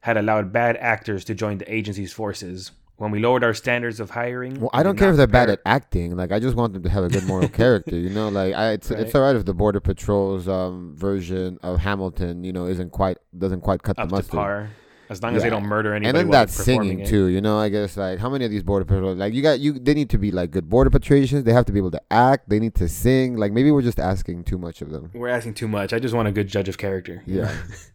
[0.03, 2.71] had allowed bad actors to join the agency's forces.
[2.97, 5.61] When we lowered our standards of hiring, Well, I don't care if they're bad at
[5.67, 6.15] acting.
[6.17, 7.97] Like, I just want them to have a good moral character.
[7.97, 11.79] You know, like, I, it's it's all right if the Border Patrol's um, version of
[11.81, 14.33] Hamilton, you know, isn't quite doesn't quite cut up the mustard.
[14.33, 14.71] par.
[15.11, 16.09] As long as they don't murder anybody.
[16.09, 17.07] and then while that singing it.
[17.09, 17.59] too, you know.
[17.59, 20.09] I guess like how many of these border patrol like you got you they need
[20.11, 21.45] to be like good border patricians.
[21.45, 22.49] They have to be able to act.
[22.49, 23.37] They need to sing.
[23.37, 25.11] Like maybe we're just asking too much of them.
[25.13, 25.93] We're asking too much.
[25.93, 27.23] I just want a good judge of character.
[27.27, 27.55] Yeah.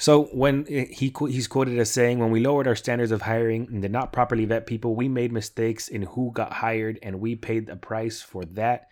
[0.00, 3.82] So when he he's quoted as saying, "When we lowered our standards of hiring and
[3.82, 7.68] did not properly vet people, we made mistakes in who got hired, and we paid
[7.68, 8.88] a price for that,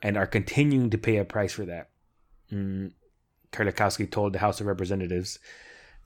[0.00, 1.90] and are continuing to pay a price for that."
[2.52, 2.92] Mm,
[3.50, 5.40] Kerlikowske told the House of Representatives.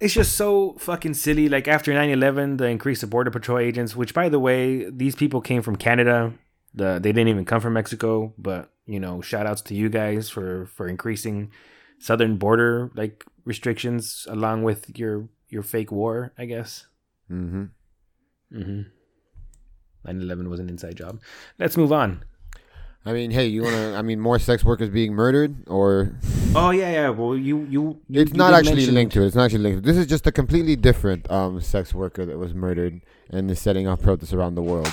[0.01, 1.51] It's just so fucking silly.
[1.51, 5.43] Like after 9-11, the increase of border patrol agents, which by the way, these people
[5.43, 6.33] came from Canada.
[6.73, 10.31] The they didn't even come from Mexico, but you know, shout outs to you guys
[10.31, 11.51] for for increasing
[12.01, 16.87] southern border like restrictions along with your your fake war, I guess.
[17.31, 17.65] Mm-hmm.
[18.57, 18.81] Mm-hmm.
[20.07, 21.21] 9-11 was an inside job.
[21.59, 22.25] Let's move on.
[23.05, 23.95] I mean, hey, you wanna?
[23.97, 26.19] I mean, more sex workers being murdered, or
[26.55, 27.09] Oh yeah, yeah.
[27.09, 27.99] Well, you you.
[28.09, 29.27] you it's you not actually mention- linked to it.
[29.29, 29.85] It's not actually linked.
[29.85, 33.89] This is just a completely different um sex worker that was murdered and is setting
[33.89, 34.93] off protests around the world.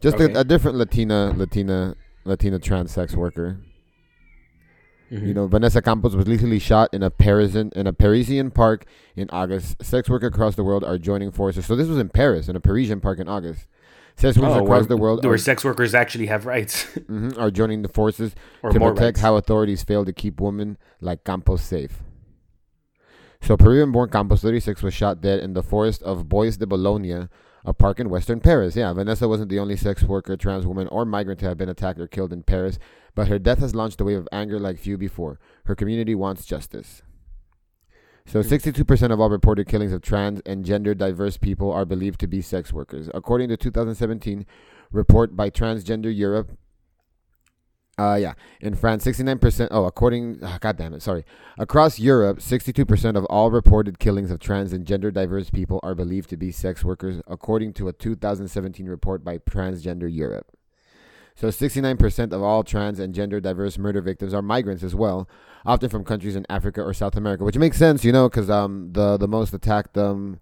[0.00, 0.32] Just Okay.
[0.32, 3.58] a, a different Latina, Latina, Latina trans sex worker.
[5.10, 5.26] Mhm.
[5.26, 8.84] You know, Vanessa Campos was lethally shot in a Parisian in a Parisian park
[9.16, 9.82] in August.
[9.84, 11.66] Sex workers across the world are joining forces.
[11.66, 13.66] So this was in Paris, in a Parisian park in August.
[14.16, 17.50] Sex workers Oh, across the world where are, sex workers actually have rights mhm, are
[17.50, 19.20] joining the forces or to protect rights.
[19.20, 22.02] how authorities fail to keep women like Campos safe.
[23.40, 27.30] So Peruvian-born Campos, 36, was shot dead in the forest of Bois de Boulogne,
[27.64, 28.76] a park in western Paris.
[28.76, 32.00] Yeah, Vanessa wasn't the only sex worker, trans woman, or migrant to have been attacked
[32.00, 32.78] or killed in Paris,
[33.14, 35.38] but her death has launched a wave of anger like few before.
[35.64, 37.02] Her community wants justice.
[38.26, 38.48] So, Hmm.
[38.48, 42.40] 62% of all reported killings of trans and gender diverse people are believed to be
[42.40, 43.10] sex workers.
[43.14, 44.46] According to 2017
[44.92, 46.52] report by Transgender Europe,
[48.00, 48.32] uh, yeah,
[48.62, 49.68] in France, 69%.
[49.70, 51.24] Oh, according, ah, God damn it, sorry.
[51.58, 56.30] Across Europe, 62% of all reported killings of trans and gender diverse people are believed
[56.30, 60.46] to be sex workers, according to a 2017 report by Transgender Europe.
[61.34, 65.28] So, 69% of all trans and gender diverse murder victims are migrants as well,
[65.66, 68.92] often from countries in Africa or South America, which makes sense, you know, because um,
[68.92, 70.40] the, the most attacked um,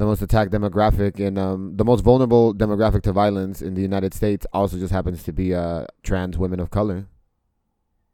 [0.00, 4.14] the most attacked demographic and um, the most vulnerable demographic to violence in the United
[4.14, 7.06] States also just happens to be uh, trans women of color.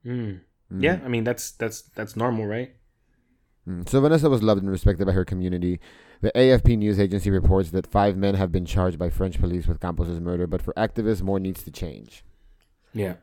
[0.05, 0.41] Mm.
[0.73, 0.83] Mm.
[0.83, 2.75] Yeah, I mean that's that's that's normal, right?
[3.69, 3.89] Mm.
[3.89, 5.79] So Vanessa was loved and respected by her community.
[6.23, 9.79] The AFP news agency reports that five men have been charged by French police with
[9.79, 12.25] Campos's murder, but for activists, more needs to change.
[12.95, 13.15] Yeah.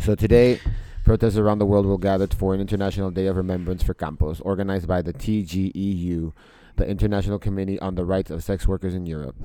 [0.00, 0.58] So today,
[1.04, 4.88] protests around the world will gather for an International Day of Remembrance for Campos, organized
[4.88, 6.32] by the TGEU,
[6.76, 9.36] the International Committee on the Rights of Sex Workers in Europe,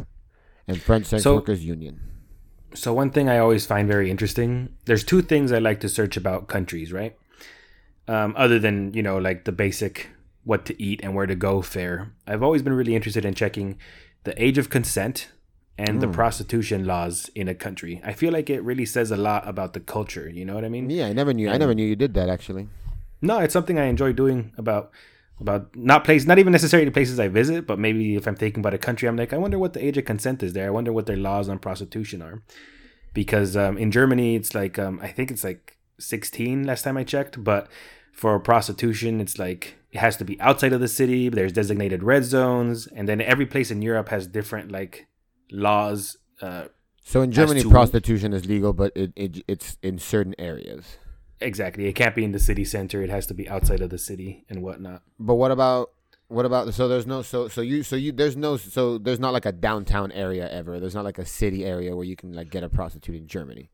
[0.67, 1.99] and French Sex So- Workers Union.
[2.73, 4.69] So one thing I always find very interesting.
[4.85, 7.17] There's two things I like to search about countries, right?
[8.07, 10.07] Um, other than you know like the basic
[10.43, 12.13] what to eat and where to go fare.
[12.25, 13.77] I've always been really interested in checking
[14.23, 15.27] the age of consent
[15.77, 16.13] and the Mm.
[16.13, 18.01] prostitution laws in a country.
[18.03, 20.27] I feel like it really says a lot about the culture.
[20.29, 20.89] You know what I mean?
[20.89, 21.49] Yeah, I never knew.
[21.49, 22.69] I never knew you did that actually.
[23.21, 24.91] No, it's something I enjoy doing about
[25.41, 28.61] about not place not even necessarily the places I visit, but maybe if I'm thinking
[28.61, 30.67] about a country, I'm like, I wonder what the age of consent is there.
[30.67, 32.43] I wonder what their laws on prostitution are.
[33.13, 37.03] Because um, in Germany it's like um, I think it's like sixteen last time I
[37.03, 37.67] checked, but
[38.13, 42.23] for prostitution it's like it has to be outside of the city, there's designated red
[42.23, 45.07] zones, and then every place in Europe has different like
[45.51, 46.65] laws uh,
[47.03, 50.97] So in Germany, prostitution is legal, but it, it it's in certain areas.
[51.41, 51.87] Exactly.
[51.87, 54.45] It can't be in the city center, it has to be outside of the city
[54.49, 55.03] and whatnot.
[55.19, 55.91] But what about
[56.27, 59.33] what about so there's no so so you so you there's no so there's not
[59.33, 60.79] like a downtown area ever.
[60.79, 63.69] There's not like a city area where you can like get a prostitute in Germany.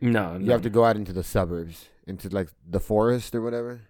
[0.00, 3.80] No, You have to go out into the suburbs, into like the forest or whatever,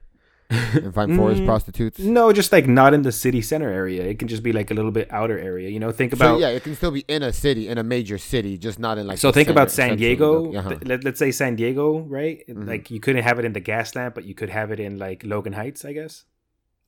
[0.50, 1.98] and find forest Mm, prostitutes.
[1.98, 4.02] No, just like not in the city center area.
[4.04, 5.68] It can just be like a little bit outer area.
[5.70, 7.82] You know, think So about yeah, it can still be in a city, in a
[7.82, 9.18] major city, just not in like.
[9.18, 10.54] so think about San Diego.
[10.54, 10.68] uh-huh.
[10.70, 12.46] Th- let, let's say San Diego, right?
[12.48, 12.66] Mhm.
[12.66, 15.24] Like you couldn't have it in the Gaslamp, but you could have it in like
[15.24, 16.24] Logan Heights, I guess.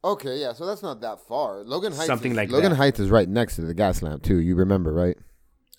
[0.04, 1.64] Okay, yeah, so that's not that far.
[1.64, 2.76] Logan Heights, Something is- like Logan that.
[2.76, 4.36] Heights is right next to the Gaslamp too.
[4.38, 5.16] You remember, right?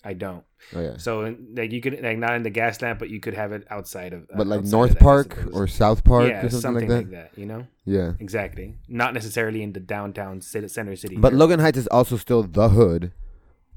[0.02, 0.44] I don't.
[0.74, 0.96] Oh yeah.
[0.96, 4.12] So like you could like not in the Gaslamp, but you could have it outside
[4.12, 4.22] of.
[4.22, 7.30] uh, But like North that, Park or South Park yeah, or something, like that.
[7.36, 8.12] You know, Yeah.
[8.18, 8.76] exactly.
[8.88, 11.16] Not necessarily in the downtown city, center city.
[11.16, 11.38] But area.
[11.38, 13.12] Logan Heights is also still the hood.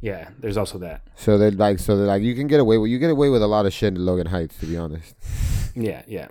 [0.02, 1.02] yeah, there's also that.
[1.16, 3.42] So they're like so they're like you can get away with you get away with
[3.44, 5.16] a lot of shit in Logan Heights, to be honest.
[5.76, 6.28] Yeah, yeah.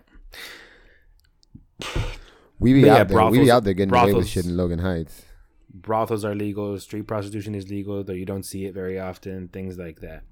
[2.58, 3.30] We be But yeah, out there.
[3.30, 5.24] we be out there getting away with shit in Logan Heights.
[5.72, 9.78] Brothels are legal, street prostitution is legal, though you don't see it very often, things
[9.78, 10.22] like that.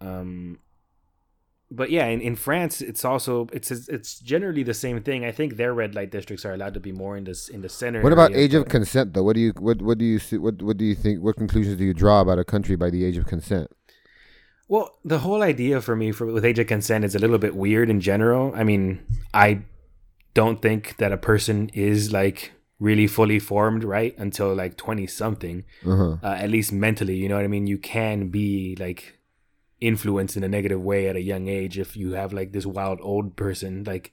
[0.00, 0.58] Um
[1.70, 5.24] but yeah, in, in France it's also it's it's generally the same thing.
[5.24, 7.68] I think their red light districts are allowed to be more in this in the
[7.68, 8.02] center.
[8.02, 9.24] What about age of consent though?
[9.24, 11.76] What do you what what do you see what what do you think what conclusions
[11.76, 13.70] do you draw about a country by the age of consent?
[14.68, 17.56] Well, the whole idea for me for with age of consent is a little bit
[17.56, 18.52] weird in general.
[18.54, 19.04] I mean,
[19.34, 19.62] I
[20.34, 24.14] don't think that a person is like really fully formed, right?
[24.18, 26.16] Until like 20 something, Uh-huh.
[26.22, 27.66] uh, at least mentally, you know what I mean?
[27.66, 29.18] You can be like
[29.80, 32.98] influenced in a negative way at a young age if you have like this wild
[33.02, 34.10] old person like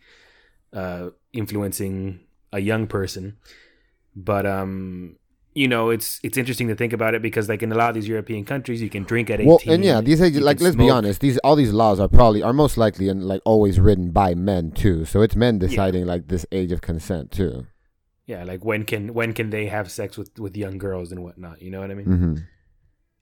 [0.74, 2.20] uh influencing
[2.52, 3.38] a young person.
[4.16, 5.18] But um
[5.56, 7.96] you know, it's it's interesting to think about it because like in a lot of
[7.96, 9.48] these European countries you can drink at 18.
[9.48, 12.42] Well, and yeah, these age, like let's be honest, these all these laws are probably
[12.42, 15.06] are most likely and like always written by men too.
[15.06, 17.68] So it's men deciding like this age of consent too.
[18.26, 21.62] Yeah, like when can when can they have sex with with young girls and whatnot,
[21.62, 22.06] you know what I mean?
[22.06, 22.36] hmm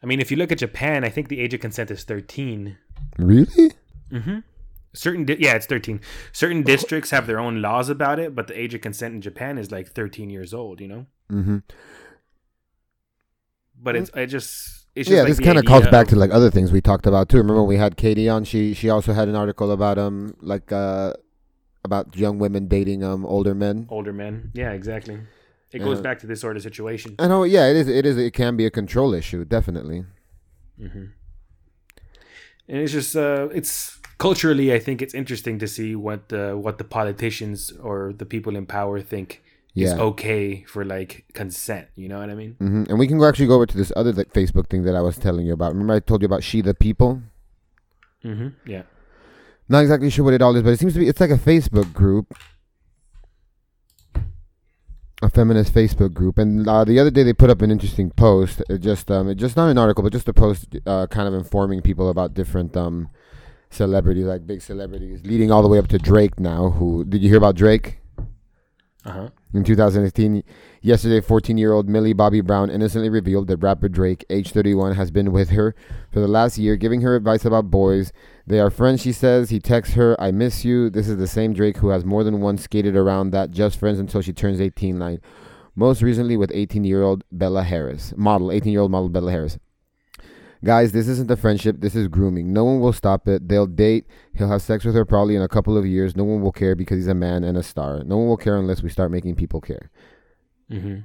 [0.04, 2.76] I mean, if you look at Japan, I think the age of consent is 13.
[3.20, 3.72] Really?
[4.12, 4.40] Mm-hmm.
[4.94, 6.02] Certain, di- yeah, it's 13.
[6.32, 9.60] Certain districts have their own laws about it, but the age of consent in Japan
[9.60, 11.06] is like 13 years old, you know?
[11.32, 11.58] mm-hmm.
[13.80, 16.32] But it's, I just, it's just Yeah, like this kind of calls back to like
[16.32, 17.38] other things we talked about too.
[17.38, 18.44] Remember when we had Katie on?
[18.44, 21.14] She she also had an article about um like uh
[21.84, 23.88] about young women dating um older men.
[23.90, 24.52] older men.
[24.54, 25.18] Yeah, exactly.
[25.74, 26.04] It goes Yeah.
[26.04, 27.16] back to this sort of situation.
[27.18, 27.44] I know.
[27.44, 27.88] Yeah, it is.
[27.88, 28.18] It is.
[28.18, 30.06] It can be a control issue, definitely.
[30.78, 31.06] hmm
[32.68, 36.78] And it's just, uh, it's culturally, I think it's interesting to see what the, what
[36.78, 39.42] the politicians or the people in power think
[39.76, 41.88] is okay for like consent.
[41.96, 42.56] You know what I mean?
[42.60, 45.02] hmm And we can actually go over to this other like, Facebook thing that I
[45.02, 45.72] was telling you about.
[45.74, 47.22] Remember I told you about She the People?
[48.24, 48.50] Mm-hmm.
[48.70, 48.84] Yeah.
[49.72, 51.38] Not exactly sure what it all is, but it seems to be it's like a
[51.38, 52.38] Facebook group,
[55.22, 56.38] a feminist Facebook group.
[56.38, 58.62] And uh, the other day they put up an interesting post.
[58.68, 61.34] It just um, it just not an article, but just a post, uh, kind of
[61.34, 63.08] informing people about different um
[63.70, 66.72] celebrities, like big celebrities, leading all the way up to Drake now.
[66.72, 68.01] Who did you hear about Drake?
[69.04, 69.30] Uh huh.
[69.54, 70.44] In 2018,
[70.82, 75.10] yesterday, 14 year old Millie Bobby Brown innocently revealed that rapper Drake, age 31, has
[75.10, 75.76] been with her
[76.12, 78.14] for the last year, giving her advice about boys.
[78.46, 79.50] They are friends, she says.
[79.50, 80.90] He texts her, I miss you.
[80.90, 84.00] This is the same Drake who has more than once skated around that just friends
[84.00, 85.20] until she turns 18 line.
[85.76, 89.58] Most recently with 18 year old Bella Harris, model, 18 year old model Bella Harris.
[90.64, 91.78] Guys, this isn't a friendship.
[91.80, 92.54] This is grooming.
[92.54, 93.48] No one will stop it.
[93.48, 94.06] They'll date.
[94.36, 96.16] He'll have sex with her probably in a couple of years.
[96.16, 98.04] No one will care because he's a man and a star.
[98.04, 99.90] No one will care unless we start making people care.
[100.70, 101.00] Mm-hmm.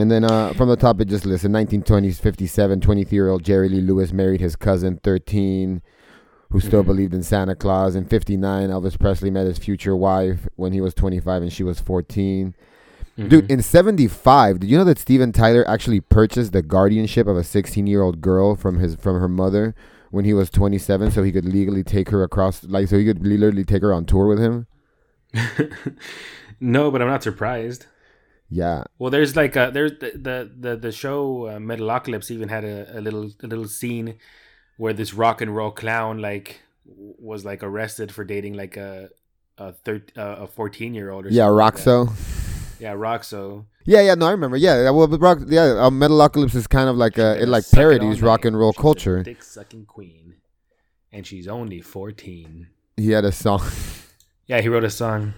[0.00, 3.42] And then uh, from the top, it just lists in 1920s, 57, 23 year old
[3.44, 5.82] Jerry Lee Lewis married his cousin, 13,
[6.50, 6.86] who still Mhm.
[6.86, 7.94] believed in Santa Claus.
[7.94, 11.80] In 59, Elvis Presley met his future wife when he was 25 and she was
[11.80, 12.54] 14.
[13.20, 13.28] Mm-hmm.
[13.28, 17.44] Dude, in 75, did you know that Steven Tyler actually purchased the guardianship of a
[17.44, 19.74] 16 year old girl from his from her mother
[20.10, 23.24] when he was 27 so he could legally take her across, like, so he could
[23.24, 24.66] literally take her on tour with him?
[26.60, 27.86] no, but I'm not surprised.
[28.48, 28.84] Yeah.
[28.98, 32.98] Well, there's like a, there's the the the, the show uh, Metalocalypse even had a,
[32.98, 34.16] a little a little scene
[34.78, 39.10] where this rock and roll clown like was like arrested for dating like a
[39.58, 41.74] a thir- uh, a 14 year old or Yeah, something like.
[41.74, 42.36] Rockzo.
[42.80, 44.56] yeah Rockzo Yeah, yeah, no, I remember.
[44.56, 48.22] Yeah, well, but rock, yeah, uh, Metalocalypse is kind of like uh, it like parodies
[48.22, 49.22] rock and roll culture.
[49.22, 50.34] dick sucking queen
[51.12, 53.62] and she's only 14 He had a song.
[54.46, 55.34] yeah he wrote a song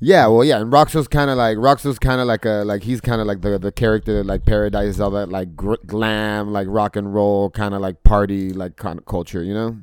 [0.00, 3.00] yeah, well, yeah, and Rockzo's kind of like Rockzo's kind of like a like he's
[3.00, 6.68] kind of like the the character that like parodies all that like gr- glam, like
[6.70, 9.76] rock and roll kind of like party like kind of culture, you know.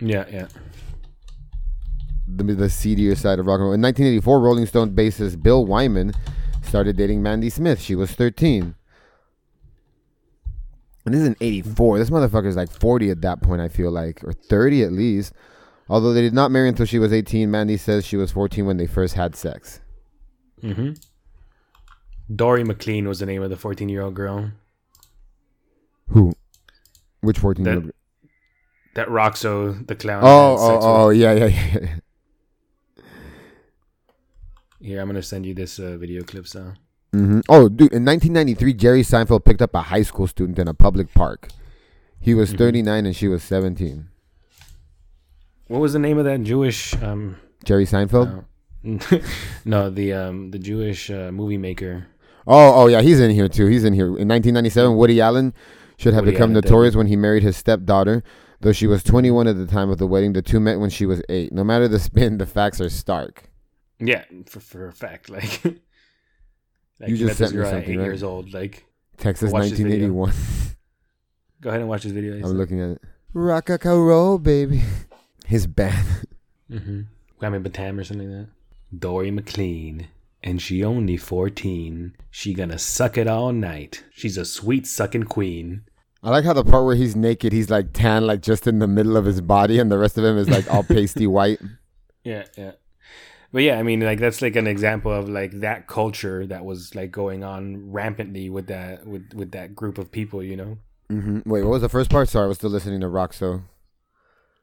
[0.00, 0.48] yeah yeah
[2.36, 3.72] the, the seedier side of rock and roll.
[3.72, 6.12] In 1984, Rolling Stone bassist Bill Wyman
[6.62, 7.80] started dating Mandy Smith.
[7.80, 8.74] She was 13.
[11.06, 11.98] And this is in 84.
[11.98, 15.32] This motherfucker's like 40 at that point, I feel like, or 30 at least.
[15.88, 18.78] Although they did not marry until she was 18, Mandy says she was 14 when
[18.78, 19.80] they first had sex.
[20.62, 20.92] mm-hmm
[22.34, 24.50] Dory McLean was the name of the 14 year old girl
[26.08, 26.32] Who?
[27.20, 27.92] Which 14 year That- old?
[28.94, 31.96] that Rockzo the clown Oh, oh, oh, yeah, yeah, yeah.
[34.84, 36.46] Here, I'm gonna send you this uh, video clip.
[36.46, 36.74] So,
[37.12, 40.74] hmm Oh, dude, in 1993, Jerry Seinfeld picked up a high school student in a
[40.74, 41.48] public park.
[42.20, 42.58] He was Mhm.
[42.58, 44.08] 39 and she was 17.
[45.68, 46.94] what was the name of that Jewish?
[47.02, 48.44] Um, Jerry Seinfeld?
[48.84, 49.18] uh,
[49.64, 52.06] no, the um, the Jewish uh, movie maker.
[52.46, 53.66] Oh, oh yeah, he's in here too.
[53.66, 54.08] He's in here.
[54.08, 55.54] In 1997, Woody Allen
[55.96, 58.22] should have Woody become Allen, notorious when he married his stepdaughter.
[58.60, 61.06] Though she was 21 at the time of the wedding, the two met when she
[61.06, 61.52] was eight.
[61.54, 63.50] No matter the spin, the facts are stark.
[63.98, 65.62] Yeah, for for a fact, like,
[67.00, 68.04] like You just sent me something, eight right?
[68.04, 68.52] years old.
[68.52, 68.84] Like,
[69.16, 70.12] Texas, this video.
[70.12, 70.32] 1981.
[71.60, 72.34] go ahead and watch this video.
[72.34, 73.02] I'm looking at it.
[73.32, 74.82] Rock a roll, baby.
[75.46, 76.26] His band.
[76.70, 77.00] Mm-hmm.
[77.40, 78.98] Grammy Batam or something like that.
[78.98, 80.08] Dory McLean,
[80.42, 82.16] and she only fourteen.
[82.30, 84.04] She gonna suck it all night.
[84.12, 85.82] She's a sweet sucking queen.
[86.22, 88.86] I like how the part where he's naked, he's like tan, like just in the
[88.86, 91.60] middle of his body, and the rest of him is like all pasty white.
[92.24, 92.72] Yeah, yeah.
[93.54, 96.96] But yeah, I mean, like that's like an example of like that culture that was
[96.96, 100.78] like going on rampantly with that with with that group of people, you know.
[101.08, 102.28] hmm Wait, what was the first part?
[102.28, 103.32] Sorry, I was still listening to rock.
[103.32, 103.62] So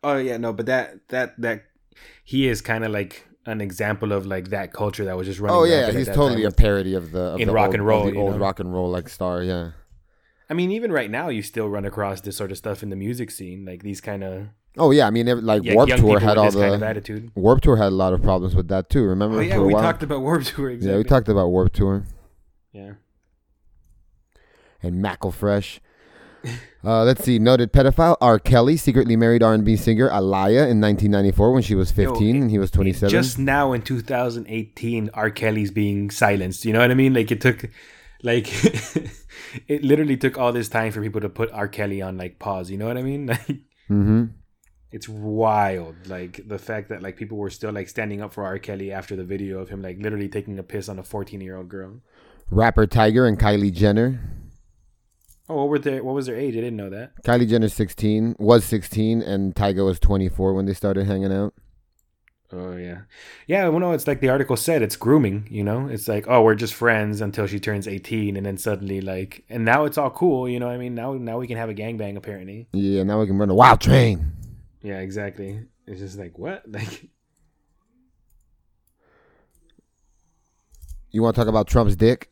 [0.03, 1.63] Oh yeah, no, but that that that
[2.25, 5.57] he is kind of like an example of like that culture that was just running.
[5.57, 8.11] oh yeah, he's totally a parody of the of In the rock old, and roll,
[8.11, 8.39] the old know?
[8.39, 9.41] rock and roll like star.
[9.41, 9.71] Yeah.
[10.49, 12.97] I mean, even right now, you still run across this sort of stuff in the
[12.97, 16.19] music scene, like these kind of Oh yeah, I mean, every- like yeah, Warped Tour
[16.19, 17.31] had all the kind of attitude.
[17.35, 19.03] Warped Tour had a lot of problems with that too.
[19.03, 19.37] Remember?
[19.37, 19.83] Oh yeah, for a we while?
[19.83, 20.69] talked about Warped Tour.
[20.69, 20.91] Exactly.
[20.91, 22.05] Yeah, we talked about Warped Tour
[22.71, 22.93] Yeah.
[24.81, 25.79] and McElfresh.
[26.83, 27.37] Uh, let's see.
[27.37, 28.39] Noted pedophile R.
[28.39, 32.57] Kelly secretly married R&B singer Aaliyah in 1994 when she was 15 Yo, and he
[32.57, 33.09] was 27.
[33.11, 35.29] Just now in 2018, R.
[35.29, 36.65] Kelly's being silenced.
[36.65, 37.13] You know what I mean?
[37.13, 37.69] Like it took,
[38.23, 38.47] like,
[39.67, 41.67] it literally took all this time for people to put R.
[41.67, 42.71] Kelly on like pause.
[42.71, 43.27] You know what I mean?
[43.37, 44.25] Like hmm
[44.91, 45.95] it's wild.
[46.07, 48.59] Like the fact that like people were still like standing up for R.
[48.59, 51.57] Kelly after the video of him like literally taking a piss on a 14 year
[51.57, 52.01] old girl.
[52.49, 54.19] Rapper Tyga and Kylie Jenner.
[55.47, 56.55] Oh, what were their what was their age?
[56.55, 57.23] I didn't know that.
[57.23, 61.53] Kylie Jenner 16 was 16 and Tyga was 24 when they started hanging out.
[62.53, 63.03] Oh yeah,
[63.47, 63.69] yeah.
[63.69, 64.81] Well, no, it's like the article said.
[64.81, 65.47] It's grooming.
[65.49, 68.99] You know, it's like oh, we're just friends until she turns eighteen, and then suddenly
[68.99, 70.49] like, and now it's all cool.
[70.49, 72.67] You know, what I mean, now now we can have a gangbang apparently.
[72.73, 74.33] Yeah, now we can run a wild train.
[74.83, 75.61] Yeah, exactly.
[75.87, 77.09] It's just like what, like
[81.11, 82.29] You want to talk about Trump's dick?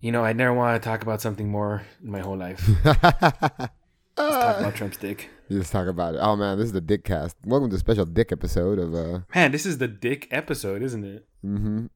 [0.00, 2.68] you know, I never want to talk about something more in my whole life.
[2.84, 2.98] Let's
[4.16, 5.30] talk about Trump's dick.
[5.48, 6.18] Let's talk about it.
[6.18, 7.36] Oh man, this is the Dick Cast.
[7.44, 9.20] Welcome to the special Dick episode of uh.
[9.34, 11.26] Man, this is the dick episode, isn't it?
[11.44, 11.86] Mm-hmm.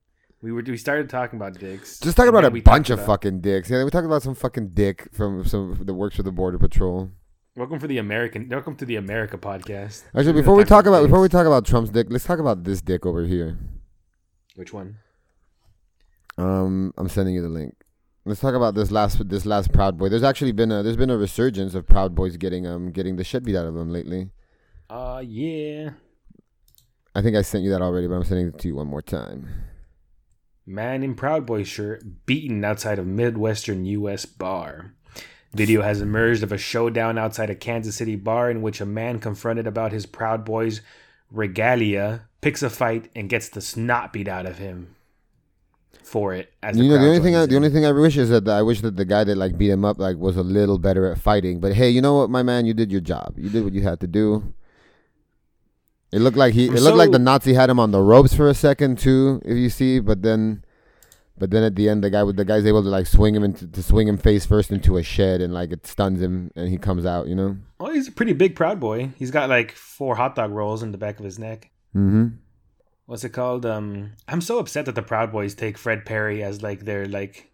[0.43, 1.99] We were we started talking about dicks.
[1.99, 3.69] Just talking about a bunch of about- fucking dicks.
[3.69, 7.11] Yeah, we talked about some fucking dick from some that works for the Border Patrol.
[7.57, 8.49] Welcome for the American.
[8.49, 10.05] Welcome to the America podcast.
[10.17, 12.81] Actually, before we talk about before we talk about Trump's dick, let's talk about this
[12.81, 13.59] dick over here.
[14.55, 14.99] which one?
[16.39, 17.75] Um, I'm sending you the link.
[18.25, 20.09] Let's talk about this last this last Proud Boy.
[20.09, 23.25] There's actually been a there's been a resurgence of Proud Boys getting um getting the
[23.25, 24.31] shit beat out of them lately.
[24.89, 25.91] Uh yeah.
[27.15, 29.03] I think I sent you that already, but I'm sending it to you one more
[29.03, 29.49] time.
[30.65, 34.25] Man in Proud Boy shirt beaten outside of Midwestern U.S.
[34.25, 34.95] bar.
[35.53, 39.19] Video has emerged of a showdown outside a Kansas City bar in which a man
[39.19, 40.81] confronted about his Proud Boys
[41.33, 44.95] regalia picks a fight and gets the snot beat out of him
[46.03, 46.53] for it.
[46.63, 48.63] As you know, the only thing I, the only thing I wish is that I
[48.63, 51.19] wish that the guy that like beat him up like was a little better at
[51.19, 51.61] fighting.
[51.61, 53.35] But hey, you know what, my man, you did your job.
[53.37, 54.55] You did what you had to do.
[56.13, 56.67] It looked like he.
[56.67, 59.41] It I'm looked like the Nazi had him on the ropes for a second too,
[59.45, 60.01] if you see.
[60.01, 60.65] But then,
[61.41, 63.43] but then at the end, the guy with the guy's able to like swing him
[63.43, 66.69] into to swing him face first into a shed, and like it stuns him, and
[66.69, 67.29] he comes out.
[67.29, 67.57] You know.
[67.81, 69.11] Well, he's a pretty big Proud Boy.
[69.17, 71.71] He's got like four hot dog rolls in the back of his neck.
[71.97, 72.27] Mm-hmm.
[73.07, 73.65] What's it called?
[73.65, 77.51] Um, I'm so upset that the Proud Boys take Fred Perry as like their like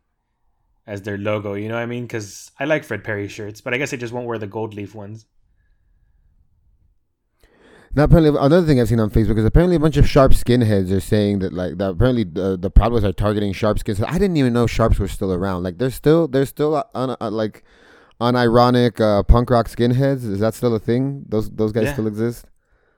[0.85, 1.55] as their logo.
[1.55, 2.05] You know what I mean?
[2.05, 4.75] Because I like Fred Perry shirts, but I guess I just won't wear the gold
[4.75, 5.27] leaf ones.
[7.97, 10.93] Now, apparently, another thing I've seen on Facebook is apparently a bunch of sharp skinheads
[10.93, 14.03] are saying that like that apparently the the Proud Boys are targeting sharp skins.
[14.03, 15.63] I didn't even know sharps were still around.
[15.63, 17.65] Like they're still they're still uh, like
[18.21, 20.29] unironic uh, punk rock skinheads.
[20.31, 21.25] Is that still a thing?
[21.27, 21.93] Those those guys Yeah.
[21.95, 22.45] still exist?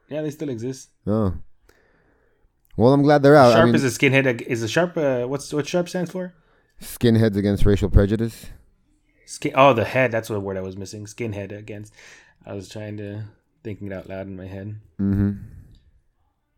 [0.09, 0.90] Yeah, they still exist.
[1.07, 1.34] Oh,
[2.76, 3.53] well, I'm glad they're out.
[3.53, 4.42] Sharp I mean, is a skinhead.
[4.42, 4.96] Is a sharp?
[4.96, 6.34] Uh, what's what sharp stands for?
[6.80, 8.46] skinheads against racial prejudice.
[9.26, 9.53] Skin.
[9.55, 10.11] Oh, the head.
[10.11, 11.07] That's what word I was missing.
[11.07, 11.92] Skinhead against.
[12.44, 13.24] I was trying to
[13.63, 14.77] thinking it out loud in my head.
[15.01, 15.33] Mm-hmm.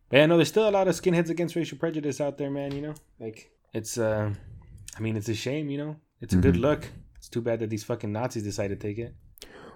[0.08, 2.72] But yeah, no, there's still a lot of skinheads against racial prejudice out there, man.
[2.72, 3.98] You know, like it's.
[3.98, 4.32] uh
[4.96, 5.70] I mean, it's a shame.
[5.70, 6.60] You know, it's a good Mhm.
[6.62, 6.88] look.
[7.16, 9.14] It's too bad that these fucking Nazis decided to take it.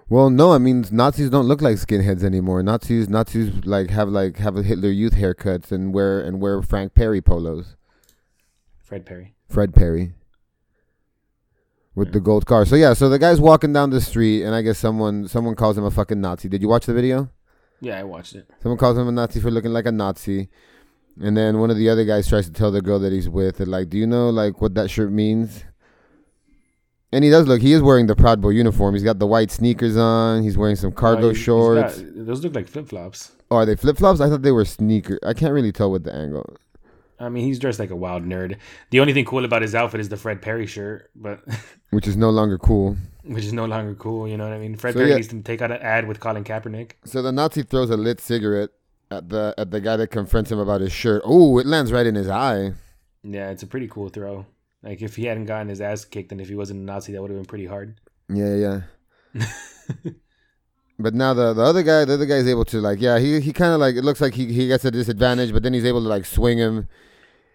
[0.09, 2.61] Well, no, I mean Nazis don't look like skinheads anymore.
[2.61, 6.93] Nazis Nazis like have like have a Hitler Youth haircuts and wear and wear Frank
[6.93, 7.75] Perry polos.
[8.83, 9.33] Fred Perry.
[9.49, 10.13] Fred Perry.
[11.95, 12.65] With the gold car.
[12.65, 15.77] So yeah, so the guy's walking down the street and I guess someone someone calls
[15.77, 16.49] him a fucking Nazi.
[16.49, 17.29] Did you watch the video?
[17.79, 18.49] Yeah, I watched it.
[18.61, 20.49] Someone calls him a Nazi for looking like a Nazi.
[21.21, 23.57] And then one of the other guys tries to tell the girl that he's with
[23.57, 25.63] that like, do you know like what that shirt means?
[27.13, 27.61] And he does look.
[27.61, 28.93] He is wearing the Proud Boy uniform.
[28.93, 30.43] He's got the white sneakers on.
[30.43, 32.01] He's wearing some cargo Oh, he- shorts.
[32.01, 33.31] got- those look like flip flops.
[33.49, 34.19] Oh, are they flip flops?
[34.19, 35.19] I thought they were sneakers.
[35.23, 36.57] I can't really tell with the angle.
[37.17, 38.57] I mean, he's dressed like a wild nerd.
[38.89, 41.39] The only thing cool about his outfit is the Fred Perry shirt, but
[41.95, 42.97] Which is no longer cool.
[43.23, 44.27] which is no longer cool.
[44.27, 44.75] You know what I mean?
[44.75, 45.15] Fred So, Perry yeah.
[45.15, 46.91] needs to take out an ad with Colin Kaepernick.
[47.05, 48.71] So the Nazi throws a lit cigarette
[49.09, 51.21] at the at the guy that confronts him about his shirt.
[51.25, 52.73] Oh, it lands right in his eye.
[53.23, 54.45] Yeah, it's a pretty cool throw.
[54.83, 57.21] Like if he hadn't gotten his ass kicked and if he wasn't a Nazi, that
[57.21, 57.95] would have been pretty hard.
[58.29, 58.81] Yeah, yeah.
[60.97, 63.41] But now the the other guy, the other guy is able to like, yeah, he
[63.41, 65.83] he kind of like it looks like he he gets a disadvantage, but then he's
[65.85, 66.87] able to like swing him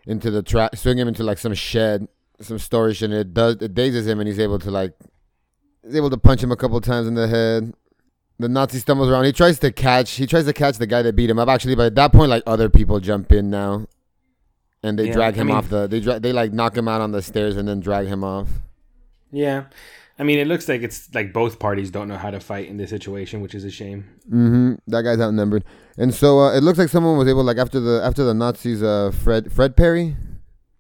[0.07, 2.07] into the trap, swing him into like some shed,
[2.41, 4.95] some storage, and it does it dazes him, and he's able to like,
[5.85, 7.75] he's able to punch him a couple times in the head.
[8.39, 9.25] The Nazi stumbles around.
[9.25, 10.13] He tries to catch.
[10.13, 11.49] He tries to catch the guy that beat him up.
[11.49, 13.87] Actually, but at that point, like other people jump in now,
[14.83, 15.87] and they Yeah, drag I him mean- off the.
[15.87, 18.49] They dra- they like knock him out on the stairs and then drag him off.
[19.31, 19.65] Yeah.
[20.19, 22.77] I mean, it looks like it's like both parties don't know how to fight in
[22.77, 24.05] this situation, which is a shame.
[24.29, 24.75] Mm-hmm.
[24.89, 25.65] That guy's outnumbered,
[25.97, 28.83] and so uh, it looks like someone was able, like after the after the Nazis,
[28.83, 30.17] uh, Fred Fred Perry,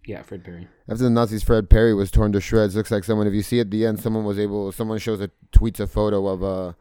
[0.04, 0.68] Yeah, Fred Perry.
[0.91, 2.74] After the Nazis, Fred Perry was torn to shreds.
[2.74, 3.28] Looks like someone.
[3.28, 4.72] If you see at the end, someone was able.
[4.72, 6.72] Someone shows a tweets a photo of uh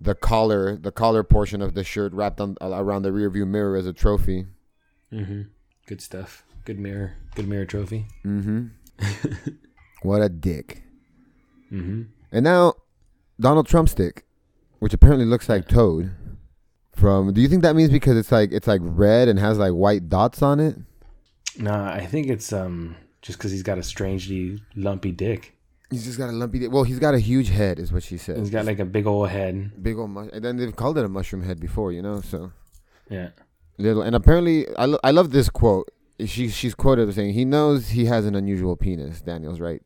[0.00, 3.76] the collar, the collar portion of the shirt wrapped on around the rear view mirror
[3.76, 4.46] as a trophy.
[5.12, 5.42] Mm-hmm.
[5.86, 6.44] Good stuff.
[6.64, 7.14] Good mirror.
[7.36, 8.06] Good mirror trophy.
[8.24, 8.66] Mm-hmm.
[10.02, 10.82] what a dick.
[11.70, 12.02] Mm-hmm.
[12.32, 12.74] And now
[13.38, 14.24] Donald Trump's dick,
[14.80, 16.10] which apparently looks like Toad.
[16.96, 19.72] From do you think that means because it's like it's like red and has like
[19.72, 20.76] white dots on it?
[21.56, 25.56] Nah, I think it's um just because he's got a strangely lumpy dick.
[25.90, 26.58] He's just got a lumpy.
[26.60, 26.72] Dick.
[26.72, 28.36] Well, he's got a huge head, is what she said.
[28.38, 29.82] He's got like a big old head.
[29.82, 30.28] big old mush.
[30.32, 32.20] And then they've called it a mushroom head before, you know.
[32.20, 32.52] So
[33.08, 33.30] Yeah.
[33.78, 34.02] little.
[34.02, 35.90] And apparently, I, lo- I love this quote.
[36.24, 39.82] She she's quoted as saying, "He knows he has an unusual penis." Daniel's right.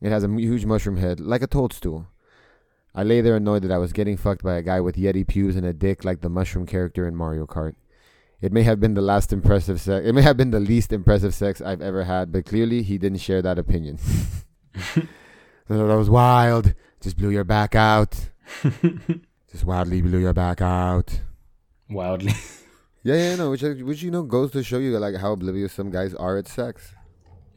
[0.00, 2.06] It has a huge mushroom head, like a toadstool.
[2.94, 5.54] I lay there annoyed that I was getting fucked by a guy with yeti pews
[5.56, 7.74] and a dick like the mushroom character in Mario Kart.
[8.40, 10.06] It may have been the last impressive sex.
[10.06, 13.18] It may have been the least impressive sex I've ever had, but clearly he didn't
[13.18, 13.98] share that opinion.
[15.68, 16.74] So that was wild.
[17.00, 18.30] Just blew your back out.
[19.50, 21.20] Just wildly blew your back out.
[21.90, 22.32] Wildly.
[23.02, 25.90] Yeah, yeah, no, which which you know goes to show you like how oblivious some
[25.90, 26.92] guys are at sex.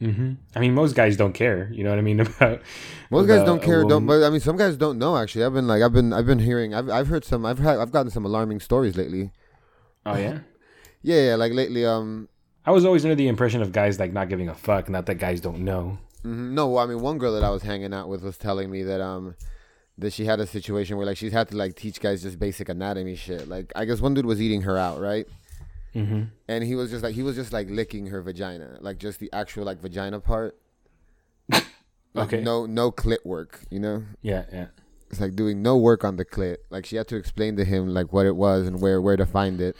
[0.00, 0.34] mm-hmm.
[0.54, 1.70] I mean, most guys don't care.
[1.72, 2.62] You know what I mean about
[3.10, 4.06] Most guys don't care, don't.
[4.06, 5.16] But I mean, some guys don't know.
[5.16, 7.78] Actually, I've been like, I've been, I've been hearing, I've, I've heard some, I've had,
[7.78, 9.32] I've gotten some alarming stories lately.
[10.06, 10.40] Oh yeah.
[11.02, 12.28] Yeah, yeah, like lately, um,
[12.66, 15.16] I was always under the impression of guys like not giving a fuck, not that
[15.16, 15.98] guys don't know.
[16.24, 18.82] mhm, no, I mean, one girl that I was hanging out with was telling me
[18.82, 19.34] that um,
[19.98, 22.68] that she had a situation where like she's had to like teach guys just basic
[22.68, 23.48] anatomy shit.
[23.48, 25.26] Like, I guess one dude was eating her out, right?
[25.94, 26.22] Mm-hmm.
[26.46, 29.28] and he was just like he was just like licking her vagina, like just the
[29.32, 30.56] actual like vagina part.
[32.12, 32.40] Like, Okay.
[32.42, 33.60] No, no clit work.
[33.70, 34.66] You know, Yeah, yeah.
[35.10, 36.56] it's like doing no work on the clit.
[36.68, 39.24] Like she had to explain to him like what it was and where where to
[39.26, 39.76] find it.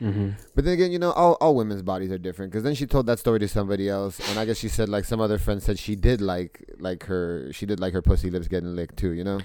[0.00, 0.30] Mm-hmm.
[0.54, 2.50] But then again, you know, all all women's bodies are different.
[2.52, 5.04] Because then she told that story to somebody else, and I guess she said like
[5.04, 8.48] some other friend said she did like like her she did like her pussy lips
[8.48, 9.12] getting licked too.
[9.12, 9.40] You know.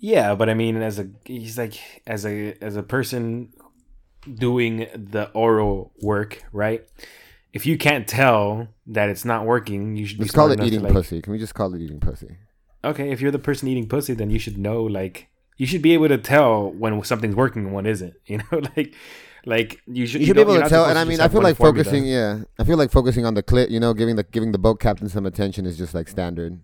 [0.00, 1.74] Yeah, but I mean, as a he's like
[2.06, 3.52] as a as a person
[4.32, 6.84] doing the oral work, right?
[7.52, 10.82] If you can't tell that it's not working, you should be Let's call it eating
[10.82, 11.20] like- pussy.
[11.20, 12.36] Can we just call it eating pussy?
[12.84, 15.92] Okay, if you're the person eating pussy, then you should know like you should be
[15.94, 18.14] able to tell when something's working and what isn't.
[18.26, 18.94] You know, like
[19.44, 21.56] like you should You should be able to tell, and I mean, I feel like
[21.56, 21.84] formula.
[21.84, 24.58] focusing, yeah, I feel like focusing on the clit, you know, giving the giving the
[24.58, 26.60] boat captain some attention is just like standard.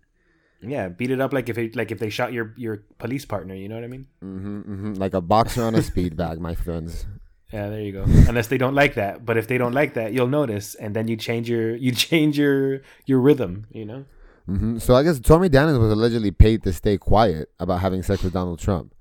[0.61, 3.55] Yeah, beat it up like if it, like if they shot your your police partner.
[3.55, 4.07] You know what I mean?
[4.21, 7.07] hmm hmm Like a boxer on a speed bag, my friends.
[7.53, 8.03] Yeah, there you go.
[8.29, 11.09] Unless they don't like that, but if they don't like that, you'll notice, and then
[11.09, 13.67] you change your you change your your rhythm.
[13.71, 14.05] You know.
[14.47, 18.23] hmm So I guess Stormy Daniels was allegedly paid to stay quiet about having sex
[18.23, 18.95] with Donald Trump.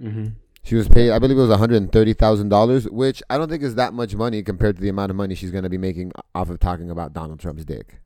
[0.00, 0.39] Mm-hmm.
[0.62, 3.38] She was paid, I believe it was one hundred and thirty thousand dollars, which I
[3.38, 5.70] don't think is that much money compared to the amount of money she's going to
[5.70, 8.00] be making off of talking about Donald Trump's dick.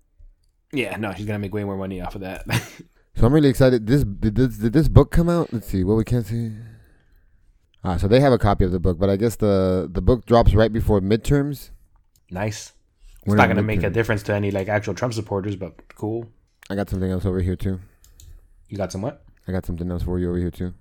[0.72, 2.44] Yeah, no, she's gonna make way more money off of that.
[3.16, 3.86] So I'm really excited.
[3.86, 5.52] This did this did this book come out?
[5.52, 5.84] Let's see.
[5.84, 6.50] What we can't see.
[7.84, 10.26] Ah, so they have a copy of the book, but I guess the the book
[10.26, 11.70] drops right before midterms.
[12.28, 12.72] nice.
[13.20, 16.26] It's We're not gonna make a difference to any like actual Trump supporters, but cool.
[16.68, 17.78] I got something else over here too.
[18.68, 19.22] You got some what?
[19.46, 20.74] I got something else for you over here too.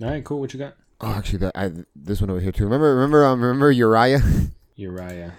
[0.00, 0.38] All right, cool.
[0.38, 0.76] What you got?
[1.00, 2.64] Oh, actually, that I this one over here too.
[2.64, 4.20] Remember, remember, um, remember Uriah.
[4.76, 5.32] Uriah.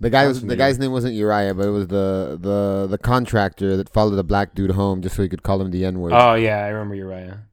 [0.00, 3.76] The guy was the guy's name wasn't Uriah, but it was the the the contractor
[3.76, 6.12] that followed the black dude home just so he could call him the N word.
[6.14, 7.44] Oh yeah, I remember Uriah.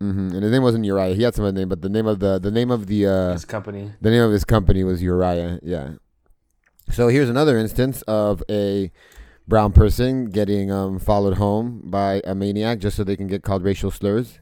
[0.00, 1.14] hmm And his name wasn't Uriah.
[1.14, 3.32] He had some other name, but the name of the the name of the uh
[3.32, 3.90] His company.
[4.00, 5.58] the name of his company was Uriah.
[5.62, 5.94] Yeah.
[6.90, 8.92] So here's another instance of a
[9.48, 13.64] brown person getting um followed home by a maniac just so they can get called
[13.64, 14.38] racial slurs.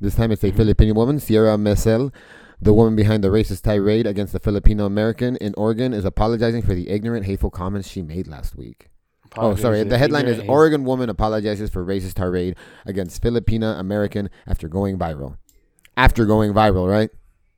[0.00, 0.50] This time it's a.
[0.50, 2.12] Filipino woman, Sierra Mesel.
[2.62, 6.74] The woman behind the racist tirade against the Filipino American in Oregon is apologizing for
[6.74, 8.88] the ignorant, hateful comments she made last week.
[9.36, 9.84] Oh, sorry.
[9.84, 15.36] The headline is Oregon woman apologizes for racist tirade against Filipina American after going viral.
[15.96, 17.10] After going viral, right?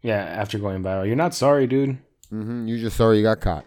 [0.03, 1.99] Yeah, after going viral, you're not sorry, dude.
[2.32, 2.66] Mm-hmm.
[2.66, 3.64] You just sorry you got caught.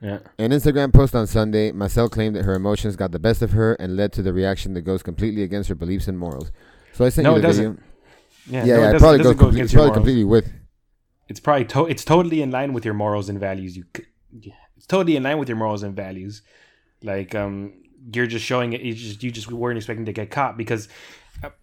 [0.00, 0.18] Yeah.
[0.38, 3.74] An Instagram post on Sunday, Marcel claimed that her emotions got the best of her
[3.74, 6.52] and led to the reaction that goes completely against her beliefs and morals.
[6.92, 7.64] So I sent No, you it doesn't.
[7.74, 7.84] video.
[8.50, 9.96] Yeah, no, yeah, it it probably goes go complete, against your probably morals.
[9.96, 10.52] completely with.
[11.28, 13.76] It's probably to- it's totally in line with your morals and values.
[13.76, 14.04] You, c-
[14.40, 16.42] yeah, it's totally in line with your morals and values.
[17.02, 17.74] Like um,
[18.12, 18.80] you're just showing it.
[18.80, 20.88] You just you just weren't expecting to get caught because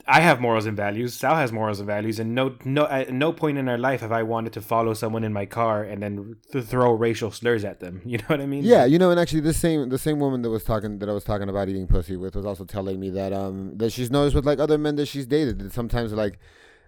[0.08, 1.14] I have morals and values.
[1.14, 4.12] Sal has morals and values, and no no at no point in our life have
[4.12, 7.80] I wanted to follow someone in my car and then th- throw racial slurs at
[7.80, 8.02] them.
[8.16, 8.64] You know what I mean?
[8.64, 11.14] Yeah, you know, and actually, the same the same woman that was talking that I
[11.14, 14.36] was talking about eating pussy with was also telling me that um that she's noticed
[14.36, 16.40] with like other men that she's dated that sometimes like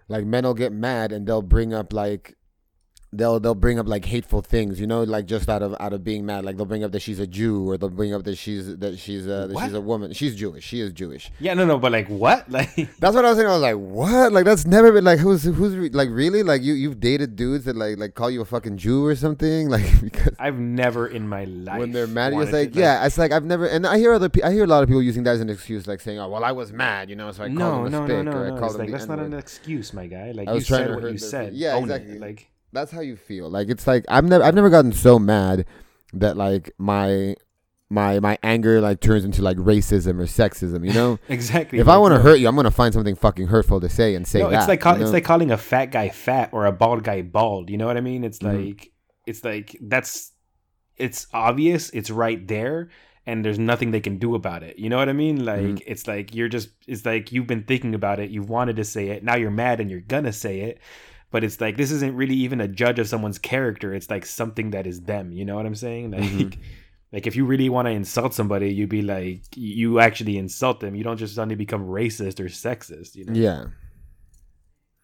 [0.08, 2.36] like men will get mad and they'll bring up like
[3.12, 6.04] they'll they'll bring up like hateful things, you know, like just out of out of
[6.04, 8.36] being mad, like they'll bring up that she's a Jew or they'll bring up that
[8.36, 9.64] she's that she's uh, that What?
[9.64, 10.12] she's a woman.
[10.12, 10.64] She's Jewish.
[10.64, 11.30] She is Jewish.
[11.40, 12.46] Yeah, no, no, but like what?
[12.58, 13.48] Like That's what I was saying.
[13.48, 14.32] I was like, what?
[14.32, 17.64] Like that's never been like who's who's re- like really like you you've dated dudes
[17.64, 21.28] that like like call you a fucking Jew or something like because I've never in
[21.28, 23.86] my life when they're mad, you're wanted like, to, yeah, it's like I've never, and
[23.86, 25.86] I hear other, pe- I hear a lot of people using that as an excuse,
[25.86, 27.90] like saying, oh, well, I was mad, you know, so I no, called him a
[27.90, 28.56] no, no, no, or I no.
[28.58, 29.32] called It's him like that's not N-word.
[29.32, 30.32] an excuse, my guy.
[30.32, 31.54] Like I you was trying said to what you said.
[31.54, 32.18] Yeah, exactly.
[32.18, 33.48] Like That's how you feel.
[33.48, 35.66] Like it's like I've never, I've never gotten so mad
[36.12, 37.34] that like my,
[37.90, 40.86] my, my anger like turns into like racism or sexism.
[40.86, 41.78] You know, exactly.
[41.78, 44.26] if I want to hurt you, I'm gonna find something fucking hurtful to say and
[44.26, 44.58] say no, that.
[44.60, 47.22] it's like call, you it's like calling a fat guy fat or a bald guy
[47.22, 47.70] bald.
[47.70, 48.24] You know what I mean?
[48.24, 48.68] It's Mhm.
[48.68, 48.92] like
[49.26, 50.32] it's like that's
[50.96, 51.90] it's obvious.
[51.90, 52.88] It's right there,
[53.24, 54.78] and there's nothing they can do about it.
[54.78, 55.44] You know what I mean?
[55.44, 55.82] Like Mhm.
[55.86, 58.30] it's like you're just it's like you've been thinking about it.
[58.30, 59.24] You've wanted to say it.
[59.24, 60.80] Now you're mad and you're gonna say it.
[61.30, 63.92] But it's like this isn't really even a judge of someone's character.
[63.94, 65.32] It's like something that is them.
[65.32, 66.10] You know what I'm saying?
[66.12, 66.22] Like.
[66.22, 66.58] Mhm.
[67.10, 70.94] Like if you really want to insult somebody, you'd be like, you actually insult them.
[70.94, 73.14] You don't just suddenly become racist or sexist.
[73.16, 73.64] You know, yeah,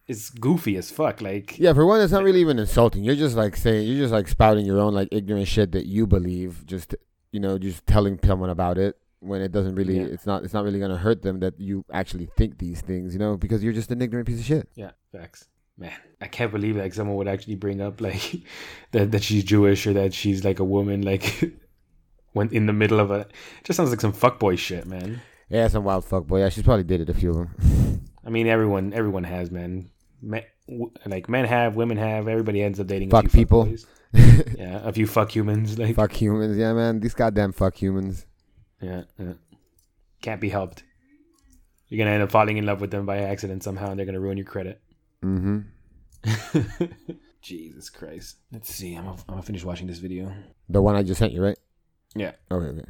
[0.07, 1.19] it's goofy as fuck.
[1.21, 1.73] Like, yeah.
[1.73, 3.03] For one, it's not really even insulting.
[3.03, 6.05] You're just like saying, you're just like spouting your own like ignorant shit that you
[6.05, 6.63] believe.
[6.67, 6.95] Just
[7.31, 10.03] you know, just telling someone about it when it doesn't really, Yeah.
[10.05, 13.13] it's not, it's not really gonna hurt them that you actually think these things.
[13.13, 14.69] You know, because you're just an ignorant piece of shit.
[14.75, 15.47] yeah, facts.
[15.77, 18.37] Man, I can't believe like someone would actually bring up like
[18.91, 21.01] that that she's Jewish or that she's like a woman.
[21.01, 21.53] Like
[22.33, 23.31] when in the middle of a, it
[23.63, 25.21] just sounds like some fuckboy shit, man.
[25.49, 26.39] Yeah, some wild fuck boy.
[26.39, 28.01] Yeah, she's probably dated a few of them.
[28.25, 29.89] I mean, everyone everyone has man.
[30.21, 32.27] Men, w- like men have, women have.
[32.27, 33.09] Everybody ends up dating.
[33.09, 33.75] Fuck a few people.
[34.13, 35.77] yeah, a few fuck humans.
[35.77, 36.57] Like, fuck humans.
[36.57, 37.01] Yeah, man.
[37.01, 38.25] These goddamn fuck humans.
[38.81, 39.33] Yeah, yeah.
[40.21, 40.83] Can't be helped.
[41.89, 44.19] You're gonna end up falling in love with them by accident somehow, and they're gonna
[44.19, 44.81] ruin your credit.
[45.25, 46.85] Mm-hmm.
[47.41, 48.37] Jesus Christ.
[48.51, 48.95] Let's see.
[48.95, 50.31] I'm gonna, I'm gonna finish watching this video.
[50.69, 51.57] The one I just sent you, right?
[52.15, 52.31] Yeah.
[52.51, 52.89] Okay, okay.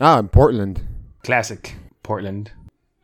[0.00, 0.82] Ah, in Portland.
[1.22, 2.52] Classic Portland.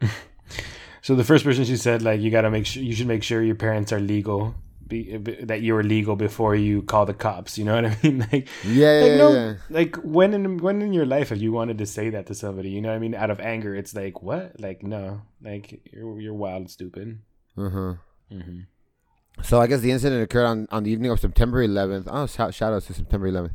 [1.03, 3.43] so the first person she said, like, you gotta make sure you should make sure
[3.43, 4.55] your parents are legal.
[4.87, 7.59] Be, be- that you are legal before you call the cops.
[7.59, 8.19] You know what I mean?
[8.33, 9.55] Like, Yeah, like yeah, no, yeah.
[9.69, 12.71] like when in when in your life have you wanted to say that to somebody?
[12.71, 13.15] You know what I mean?
[13.15, 14.61] Out of anger, it's like what?
[14.61, 17.19] Like no, like you're you're wild, stupid.
[17.59, 17.95] Uh-huh.
[18.33, 18.61] Mm-hmm.
[19.43, 22.05] So I guess the incident occurred on, on the evening of September 11th.
[22.11, 23.53] Oh, shout, shout out to September 11th.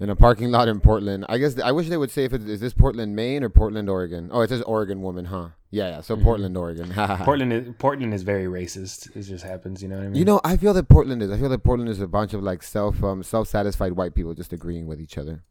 [0.00, 1.24] In a parking lot in Portland.
[1.28, 3.88] I guess I wish they would say if it is this Portland, Maine or Portland,
[3.88, 4.28] Oregon.
[4.32, 5.50] Oh, it says Oregon woman, huh?
[5.70, 6.00] Yeah, yeah.
[6.00, 6.24] So Mhm.
[6.24, 6.92] Portland, Oregon.
[7.24, 9.14] Portland is Portland is very racist.
[9.16, 9.82] It just happens.
[9.84, 10.16] You know what I mean?
[10.16, 11.30] You know, I feel that Portland is.
[11.30, 14.34] I feel that Portland is a bunch of like self um, self satisfied white people
[14.34, 15.44] just agreeing with each other.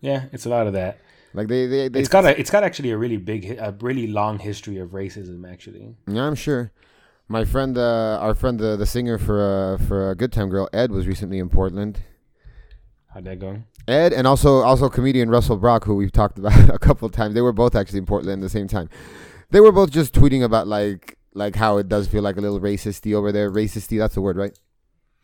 [0.00, 0.98] yeah, it's a lot of that.
[1.34, 4.06] Like they they, they It's got a it's got actually a really big a really
[4.06, 5.46] long history of racism.
[5.50, 6.72] Actually, Yeah, I'm sure.
[7.28, 10.68] My friend, uh, our friend, the the singer for uh, for a Good Time Girl,
[10.72, 12.00] Ed, was recently in Portland.
[13.12, 13.62] how'd that go?
[13.88, 17.34] Ed and also also comedian Russell Brock, who we've talked about a couple of times.
[17.34, 18.88] They were both actually in Portland at the same time.
[19.50, 22.60] They were both just tweeting about like like how it does feel like a little
[22.60, 23.50] racisty over there.
[23.50, 24.56] Racisty, that's the word, right?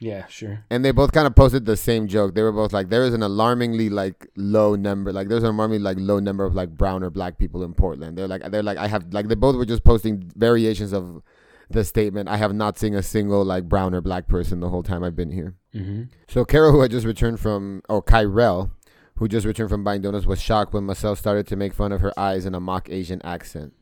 [0.00, 0.64] Yeah, sure.
[0.70, 2.34] And they both kind of posted the same joke.
[2.34, 5.84] They were both like, there is an alarmingly like low number, like there's an alarmingly
[5.84, 8.16] like low number of like brown or black people in Portland.
[8.16, 11.22] They're like they're like I have like they both were just posting variations of
[11.70, 12.28] the statement.
[12.28, 15.16] I have not seen a single like brown or black person the whole time I've
[15.16, 15.54] been here.
[15.74, 16.04] Mm-hmm.
[16.28, 18.70] So Carol, who had just returned from, or Kyrell,
[19.16, 22.00] who just returned from buying donuts, was shocked when Marcel started to make fun of
[22.00, 23.72] her eyes in a mock Asian accent.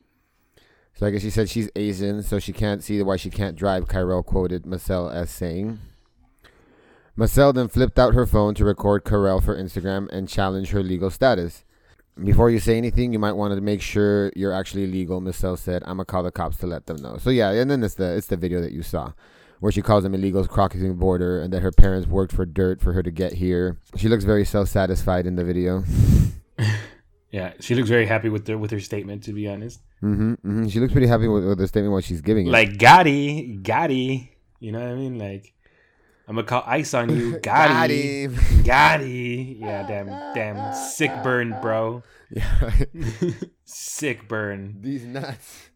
[0.95, 3.87] So I guess she said she's Asian, so she can't see why she can't drive.
[3.87, 5.79] Kyrell quoted Marcel as saying.
[7.15, 11.11] Marcel then flipped out her phone to record Carell for Instagram and challenge her legal
[11.11, 11.65] status.
[12.25, 15.83] Before you say anything, you might want to make sure you're actually legal, Marcel said.
[15.85, 17.17] I'm gonna call the cops to let them know.
[17.19, 19.13] So yeah, and then it's the it's the video that you saw
[19.61, 22.81] where she calls them illegals crossing the border and that her parents worked for dirt
[22.81, 23.77] for her to get here.
[23.97, 25.85] She looks very self-satisfied in the video.
[27.31, 29.23] Yeah, she looks very happy with her with her statement.
[29.25, 32.23] To be honest, hmm hmm She looks pretty happy with, with the statement what she's
[32.23, 32.47] giving.
[32.47, 32.51] it.
[32.51, 34.31] like Gotti, Gotti.
[34.61, 35.19] You know what I mean?
[35.19, 35.53] Like,
[36.29, 38.35] I'm gonna call ice on you, Gotti, him.
[38.63, 39.61] Gotti.
[39.61, 42.03] Yeah, damn, damn, sick burn, bro.
[42.31, 42.71] yeah.
[43.65, 44.77] sick burn.
[44.83, 45.71] These nuts.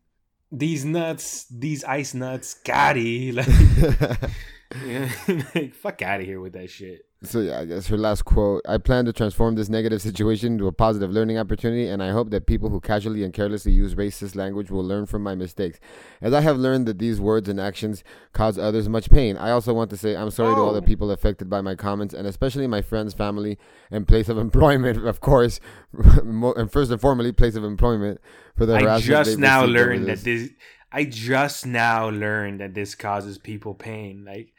[0.53, 3.33] these nuts, these ice nuts, Gotti.
[3.35, 4.31] Like,
[5.55, 7.05] like fuck out of here with that shit.
[7.25, 10.67] So yeah, I guess her last quote: "I plan to transform this negative situation into
[10.67, 14.35] a positive learning opportunity, and I hope that people who casually and carelessly use racist
[14.35, 15.79] language will learn from my mistakes.
[16.21, 18.03] As I have learned that these words and actions
[18.33, 20.85] cause others much pain, I also want to say I'm sorry to all the Oh.
[20.85, 23.57] people affected by my comments, and especially my friends, family,
[23.91, 25.07] and place of employment.
[25.07, 25.61] Of course,
[25.93, 28.21] and first and foremost, place of employment
[28.57, 30.51] for the I harassment just now learned that this.
[30.95, 34.25] I just now learned that this causes people pain.
[34.27, 34.53] Like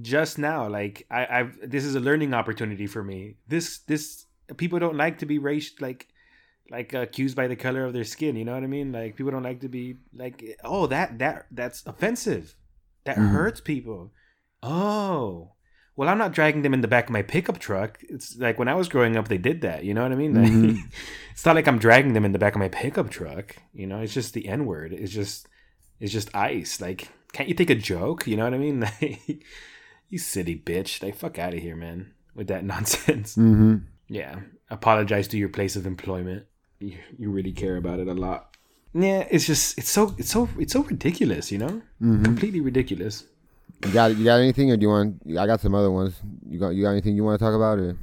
[0.00, 3.36] just now, like I, I've this is a learning opportunity for me.
[3.48, 4.26] This this
[4.56, 6.08] people don't like to be race like
[6.70, 8.36] like accused by the color of their skin.
[8.36, 8.90] You know what I mean?
[8.92, 12.56] Like people don't like to be like oh that that that's offensive.
[13.04, 13.32] That Mhm.
[13.32, 14.12] hurts people.
[14.62, 15.52] Oh.
[15.96, 17.98] Well, I'm not dragging them in the back of my pickup truck.
[18.08, 19.84] It's like when I was growing up, they did that.
[19.84, 20.34] You know what I mean?
[20.34, 20.78] Like, Mhm.
[21.32, 23.54] it's not like I'm dragging them in the back of my pickup truck.
[23.72, 24.92] You know, it's just the N word.
[24.92, 25.46] It's just,
[26.00, 26.80] it's just ice.
[26.80, 28.26] Like, can't you take a joke?
[28.26, 28.80] You know what I mean?
[29.00, 29.44] Like,
[30.14, 31.02] you silly bitch.
[31.02, 33.36] Like, fuck out of here, man, with that nonsense.
[33.36, 33.76] Mm-hmm.
[34.08, 34.40] Yeah,
[34.70, 36.44] apologize to your place of employment.
[36.78, 38.56] You, you really care about it a lot.
[38.94, 41.50] Yeah, it's just, it's so, it's so, it's so ridiculous.
[41.52, 42.24] You know, Mm-hmm.
[42.24, 43.24] completely ridiculous.
[43.84, 45.20] You got you got anything, or do you want?
[45.38, 46.14] I got some other ones.
[46.48, 47.96] You got you got anything you want to talk about, or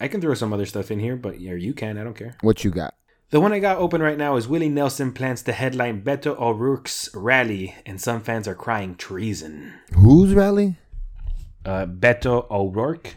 [0.00, 1.98] I can throw some other stuff in here, but yeah, you can.
[1.98, 2.36] I don't care.
[2.42, 2.94] what you got?
[3.30, 7.10] The one I got open right now is Willie Nelson plans to headline Beto O'Rourke's
[7.14, 9.74] rally, and some fans are crying treason.
[9.94, 10.76] Whose rally?
[11.68, 13.16] Uh, Beto O'Rourke,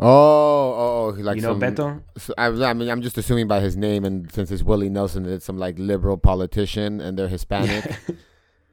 [0.00, 2.02] Oh, oh, oh, like you know some, Beto?
[2.18, 5.24] So, I, I mean, I'm just assuming by his name, and since it's Willie Nelson,
[5.26, 7.84] it's some like liberal politician, and they're Hispanic.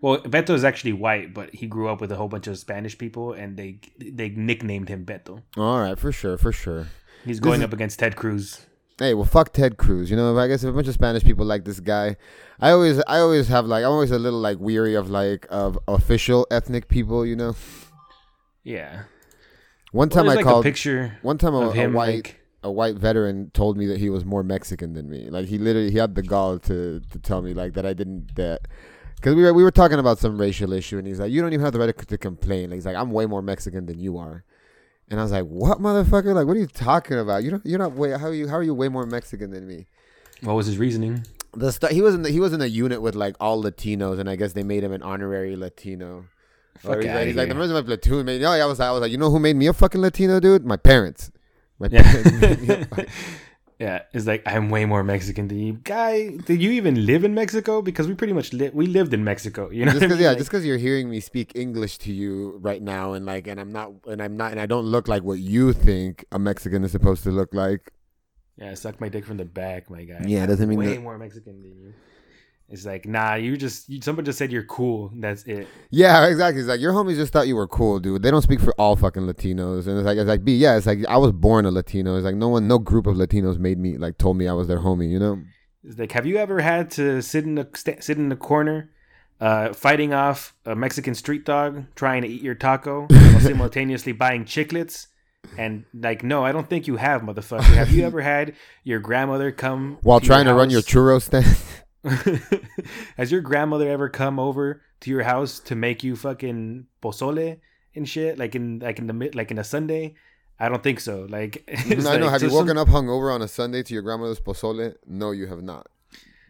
[0.01, 2.97] Well, Beto is actually white, but he grew up with a whole bunch of Spanish
[2.97, 5.41] people, and they they nicknamed him Beto.
[5.57, 6.87] All right, for sure, for sure.
[7.25, 8.65] He's going is- up against Ted Cruz.
[8.97, 10.09] Hey, well, fuck Ted Cruz.
[10.09, 12.15] You know, I guess if a bunch of Spanish people like this guy,
[12.61, 15.77] I always, I always have like, I'm always a little like weary of like of
[15.87, 17.25] official ethnic people.
[17.25, 17.55] You know,
[18.63, 19.03] Yeah.
[19.91, 22.39] One time there's I like called, a picture one time a, of a white, like
[22.63, 25.29] a white veteran told me that he was more Mexican than me.
[25.29, 28.35] Like he literally, he had the gall to to tell me like that I didn't
[28.35, 28.61] that.
[29.15, 31.51] Because we were, we were talking about some racial issue, and he's like, "You don't
[31.51, 34.17] even have the right to complain." Like, he's like, "I'm way more Mexican than you
[34.17, 34.45] are,"
[35.09, 36.33] and I was like, "What, motherfucker?
[36.33, 37.43] Like, what are you talking about?
[37.43, 38.11] You don't, you're not way.
[38.11, 38.47] How are you?
[38.47, 39.87] How are you way more Mexican than me?"
[40.41, 41.25] what was his reasoning?
[41.53, 44.19] The stu- he was in the, he was in a unit with like all Latinos,
[44.19, 46.25] and I guess they made him an honorary Latino.
[46.83, 47.61] Or Fuck he's, like, he's like, the here.
[47.61, 48.41] reason my platoon made.
[48.41, 50.39] No, oh, I was, I was like, you know who made me a fucking Latino,
[50.39, 50.65] dude?
[50.65, 51.31] My parents.
[51.77, 52.03] My Yeah.
[52.03, 53.05] parents made me a fucking-
[53.79, 56.35] yeah, it's like I'm way more Mexican than you, guy.
[56.45, 57.81] Did you even live in Mexico?
[57.81, 59.69] Because we pretty much li- we lived in Mexico.
[59.69, 60.23] You know, just I because mean?
[60.23, 63.47] yeah, Like- just because you're hearing me speak English to you right now, and like,
[63.47, 66.39] and I'm not, and I'm not, and I don't look like what you think a
[66.39, 67.93] Mexican is supposed to look like.
[68.57, 70.25] Yeah, suck my dick from the back, my guy.
[70.27, 71.93] Yeah, doesn't mean way that- more Mexican than you.
[72.71, 75.11] It's like, nah, you just you, someone just said you're cool.
[75.15, 75.67] That's it.
[75.89, 76.61] Yeah, exactly.
[76.61, 78.21] It's like your homies just thought you were cool, dude.
[78.21, 80.85] They don't speak for all fucking Latinos, and it's like, it's like, B, yeah, it's
[80.85, 82.15] like I was born a Latino.
[82.15, 84.67] It's like no one, no group of Latinos made me like told me I was
[84.67, 85.09] their homie.
[85.09, 85.41] You know?
[85.83, 88.91] It's like, have you ever had to sit in the sta sit in the corner,
[89.41, 94.45] uh, fighting off a Mexican street dog trying to eat your taco while simultaneously buying
[94.45, 95.07] chiclets?
[95.57, 97.63] And like, no, I don't think you have, motherfucker.
[97.63, 101.45] Have you ever had your grandmother come While trying to run your churro stand.
[103.17, 107.59] Has your grandmother ever come over to your house to make you fucking pozole
[107.95, 108.37] and shit?
[108.37, 110.15] Like in like in the mid like in a Sunday?
[110.59, 111.25] I don't think so.
[111.29, 111.95] Like know.
[111.95, 114.95] like Have you just some- woken up hungover on a Sunday to your grandmother's pozole?
[115.05, 115.87] No, you have not.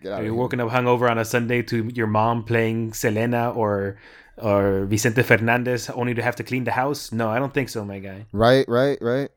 [0.02, 3.52] Get out Have you woken up hungover on a Sunday to your mom playing Selena
[3.52, 3.97] or
[4.38, 7.12] or Vicente Fernandez only to have to clean the house?
[7.12, 8.26] No, I don't think so, my guy.
[8.32, 9.30] Right, right, right.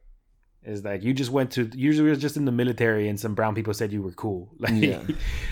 [0.64, 3.34] Is like you just went to usually it was just in the military and some
[3.34, 4.48] brown people said you were cool.
[4.60, 5.02] Like Yeah.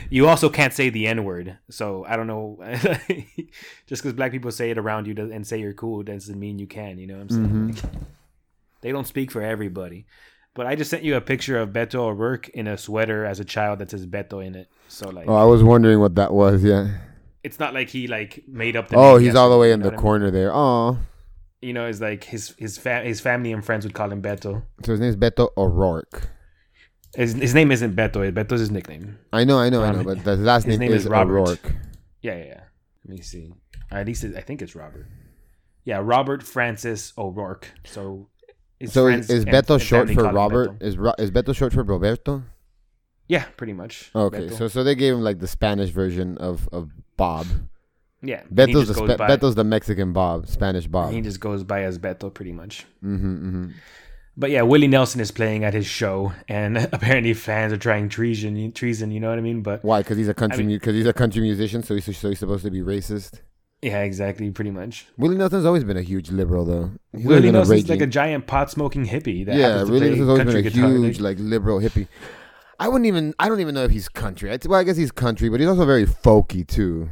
[0.09, 1.59] you also can't say the N word.
[1.69, 2.59] So I don't know.
[3.87, 6.67] just because black people say it around you and say you're cool doesn't mean you
[6.69, 6.99] can.
[6.99, 7.49] You know what I'm saying?
[7.75, 8.03] Mhm.
[8.83, 10.07] They don't speak for everybody.
[10.55, 13.45] But I just sent you a picture of Beto O'Rourke in a sweater as a
[13.45, 14.69] child that says Beto in it.
[14.89, 16.63] So like, Oh, I was wondering what that was.
[16.65, 16.99] Yeah.
[17.43, 18.97] it's not like he like made up the.
[18.97, 20.03] Oh, he's all the way in the what I mean?
[20.03, 20.53] corner there.
[20.55, 20.99] Oh,
[21.63, 24.63] You know, it's like his his fa- his family and friends would call him Beto.
[24.85, 26.29] so his name is Beto O'Rourke.
[27.15, 28.31] His, his name isn't Beto.
[28.33, 29.19] Beto's his nickname.
[29.33, 31.33] I know, I know, I Um, know, but the last name, name is, is Robert.
[31.39, 31.73] O'Rourke.
[32.23, 32.61] Yeah, yeah, yeah.
[33.05, 33.53] Let me see.
[33.91, 35.07] At least it, I think it's Robert.
[35.85, 37.67] Yeah, Robert Francis O'Rourke.
[37.85, 38.29] So,
[38.87, 40.79] So is, is Beto and short family for Robert?
[40.79, 40.83] Beto.
[40.83, 42.45] Is Ro- is Beto short for Roberto?
[43.27, 44.11] Yeah, pretty much.
[44.15, 44.57] Okay, Beto.
[44.59, 47.47] so so they gave him like the Spanish version of of Bob.
[48.23, 51.13] Yeah, Beto's the just Spa- goes by- Beto's the Mexican Bob, Spanish Bob.
[51.13, 52.87] He just goes by as Beto, pretty much.
[53.05, 53.67] Mm-hmm, mm-hmm.
[54.37, 58.73] But yeah, Willie Nelson is playing at his show, and apparently fans are trying treason.
[58.73, 59.63] Treason, you know what I mean?
[59.63, 60.01] But Why?
[60.01, 62.39] Because he's a country I mean- because he's a country musician, so he's so he's
[62.39, 63.41] supposed to be racist.
[63.83, 65.07] yeah, exactly, pretty much.
[65.19, 66.93] Willie Nelson's always been a huge liberal, though.
[67.15, 69.45] He's Willie Nelson's like a giant pot smoking hippie.
[69.47, 69.83] That yeah.
[69.83, 70.89] Willie Nelson's always been a guitar.
[70.89, 72.07] huge like liberal hippie.
[72.79, 73.35] I wouldn't even.
[73.39, 74.51] I don't even know if he's country.
[74.51, 77.11] I, well, I guess he's country, but he's also very folky too.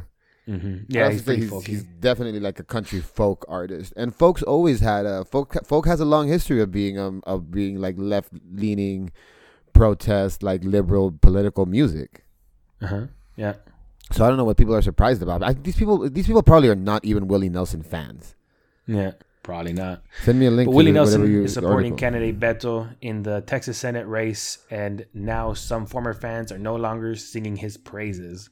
[0.49, 5.05] Hmm Yeah, he's he's, he's definitely like a country folk artist, and folks always had
[5.05, 5.55] a folk.
[5.65, 9.11] Folk has a long history of being um of being like left leaning,
[9.73, 12.25] protest like liberal political music.
[12.81, 13.05] Uh-huh.
[13.35, 13.53] Yeah.
[14.11, 15.43] So I don't know what people are surprised about.
[15.43, 18.35] I, these people, these people probably are not even Willie Nelson fans.
[18.87, 19.11] Yeah.
[19.43, 20.03] Probably not.
[20.23, 20.67] Send me a link.
[20.67, 21.97] But to Willie Nelson is supporting article.
[21.97, 27.15] candidate Beto in the Texas Senate race, and now some former fans are no longer
[27.15, 28.49] singing his praises.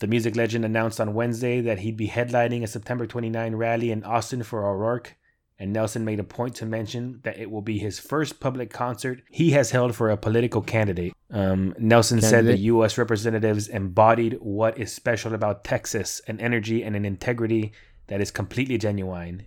[0.00, 4.02] The music legend announced on Wednesday that he'd be headlining a September 29 rally in
[4.02, 5.14] Austin for O'Rourke,
[5.58, 9.22] and Nelson made a point to mention that it will be his first public concert
[9.30, 11.12] he has held for a political candidate.
[11.30, 12.96] Um, Nelson said the U.S.
[12.96, 17.72] representatives embodied what is special about Texas an energy and an integrity
[18.06, 19.46] that is completely genuine.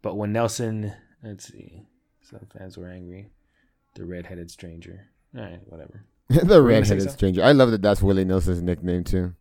[0.00, 0.92] But when Nelson,
[1.24, 1.82] let's see,
[2.22, 3.30] some fans were angry.
[3.94, 5.08] The redheaded stranger.
[5.36, 6.04] All right, whatever.
[6.28, 7.42] the redheaded stranger.
[7.44, 7.82] I love that.
[7.82, 9.34] That's Willie Nelson's nickname too.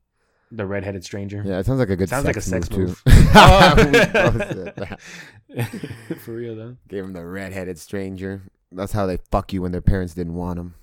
[0.51, 1.43] The redheaded stranger.
[1.45, 2.09] Yeah, it sounds like a good.
[2.09, 3.03] Sounds like a sex sex move, move.
[3.05, 3.11] too.
[3.37, 3.75] Oh.
[3.77, 6.19] We both said that.
[6.19, 6.77] For real though.
[6.87, 8.43] Gave him the redheaded stranger.
[8.71, 10.75] That's how they fuck you when their parents didn't want them.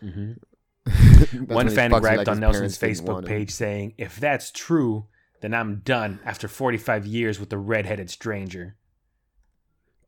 [0.00, 5.06] hmm One fan griped like on Nelson's Facebook page saying, "If that's true,
[5.40, 8.76] then I'm done after 45 years with the redheaded stranger."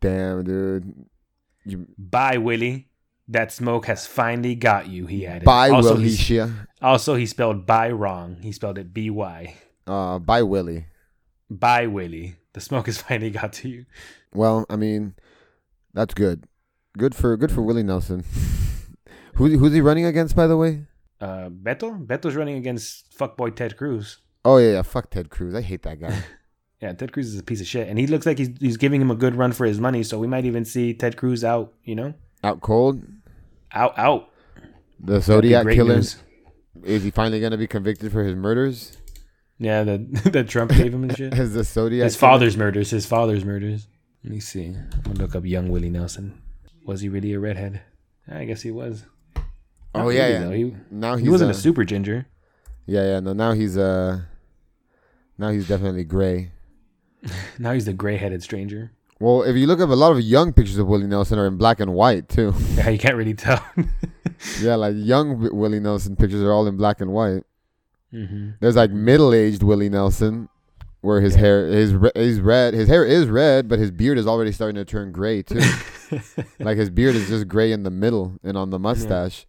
[0.00, 1.06] Damn, dude.
[1.64, 2.88] You Bye, Willie.
[3.32, 5.06] That smoke has finally got you.
[5.06, 5.44] He added.
[5.44, 6.10] By also, Willie.
[6.10, 6.68] he's- Shia.
[6.80, 8.36] Also, he spelled "by" wrong.
[8.42, 9.54] He spelled it B Y.
[9.86, 10.86] Uh, by Willie.
[11.50, 12.36] By Willie.
[12.52, 13.86] The smoke has finally got to you.
[14.34, 15.14] Well, I mean,
[15.94, 16.44] that's good.
[16.98, 18.24] Good for good for Willie Nelson.
[19.36, 20.84] Who who's he running against, by the way?
[21.20, 22.04] Uh, Beto?
[22.06, 24.18] Beto's running against fuckboy Ted Cruz.
[24.44, 24.82] Oh yeah, yeah.
[24.82, 25.54] Fuck Ted Cruz.
[25.54, 26.22] I hate that guy.
[26.82, 29.00] Yeah, Ted Cruz is a piece of shit, and he looks like he's he's giving
[29.00, 30.02] him a good run for his money.
[30.02, 31.72] So we might even see Ted Cruz out.
[31.84, 33.04] You know, Out cold.
[33.72, 34.28] Out, out.
[35.00, 35.96] The Zodiac great killer.
[35.96, 36.16] news.
[36.84, 38.96] Is he finally gonna be convicted for his murders?
[39.58, 41.34] Yeah, that that Trump gave him and shit.
[41.38, 42.04] As the Zodiac.
[42.04, 42.32] His killer?
[42.32, 42.90] father's murders.
[42.90, 43.86] His father's murders.
[44.24, 44.66] Let me see.
[44.66, 46.40] I'm gonna look up young Willie Nelson.
[46.84, 47.80] Was he really a redhead?
[48.28, 49.04] I guess he was.
[49.94, 50.40] Oh yeah, really, yeah.
[50.40, 50.50] though.
[50.52, 52.26] He, Now he's he wasn't uh, a super ginger.
[52.86, 53.20] Yeah, yeah.
[53.20, 54.20] No, now he's uh,
[55.38, 56.52] now he's definitely gray.
[57.58, 58.90] Now he's the gray-headed stranger.
[59.22, 61.56] Well, if you look up a lot of young pictures of Willie Nelson are in
[61.56, 62.52] black and white too.
[62.74, 63.64] Yeah, you can't really tell.
[64.60, 67.44] yeah, like young Willie Nelson pictures are all in black and white.
[68.10, 70.48] hmm There's like middle-aged Willie Nelson,
[71.02, 71.40] where his Yeah.
[71.40, 72.74] hair his re- is red.
[72.74, 75.60] His hair is red, but his beard is already starting to turn gray too.
[76.58, 79.46] like his beard is just gray in the middle and on the mustache.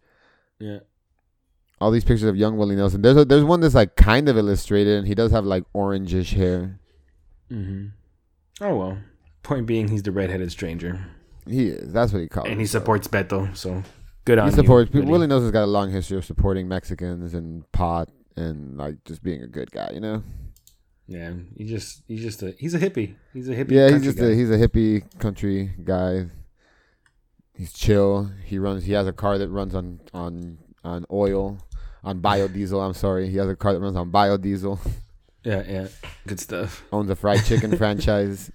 [0.60, 0.78] yeah.
[1.80, 3.02] All these pictures of young Willie Nelson.
[3.02, 6.32] There's a, there's one that's like kind of illustrated, and he does have like orangish
[6.34, 6.78] hair.
[7.50, 7.86] hmm
[8.60, 8.98] Oh well.
[9.44, 11.06] Point being, he's the redheaded stranger,
[11.46, 11.92] He is.
[11.92, 12.46] That's what he calls.
[12.46, 12.82] and he himself.
[12.82, 13.56] supports Beto.
[13.56, 13.82] So
[14.24, 15.02] good on He supports you.
[15.04, 19.42] Willie Nelson's got a long history of supporting Mexicans and pot and like just being
[19.42, 19.90] a good guy.
[19.94, 20.22] You know.
[21.06, 23.14] Yeah, he just he's just a he's a hippie.
[23.34, 23.72] He's a hippie.
[23.72, 24.26] Yeah, he's just guy.
[24.28, 26.26] a he's a hippie country guy.
[27.54, 28.30] He's chill.
[28.44, 28.84] He runs.
[28.84, 31.58] He has a car that runs on on on oil,
[32.02, 32.84] on biodiesel.
[32.84, 33.28] I'm sorry.
[33.28, 34.78] He has a car that runs on biodiesel.
[35.44, 35.88] yeah, yeah,
[36.26, 36.82] good stuff.
[36.90, 38.50] Owns a fried chicken franchise.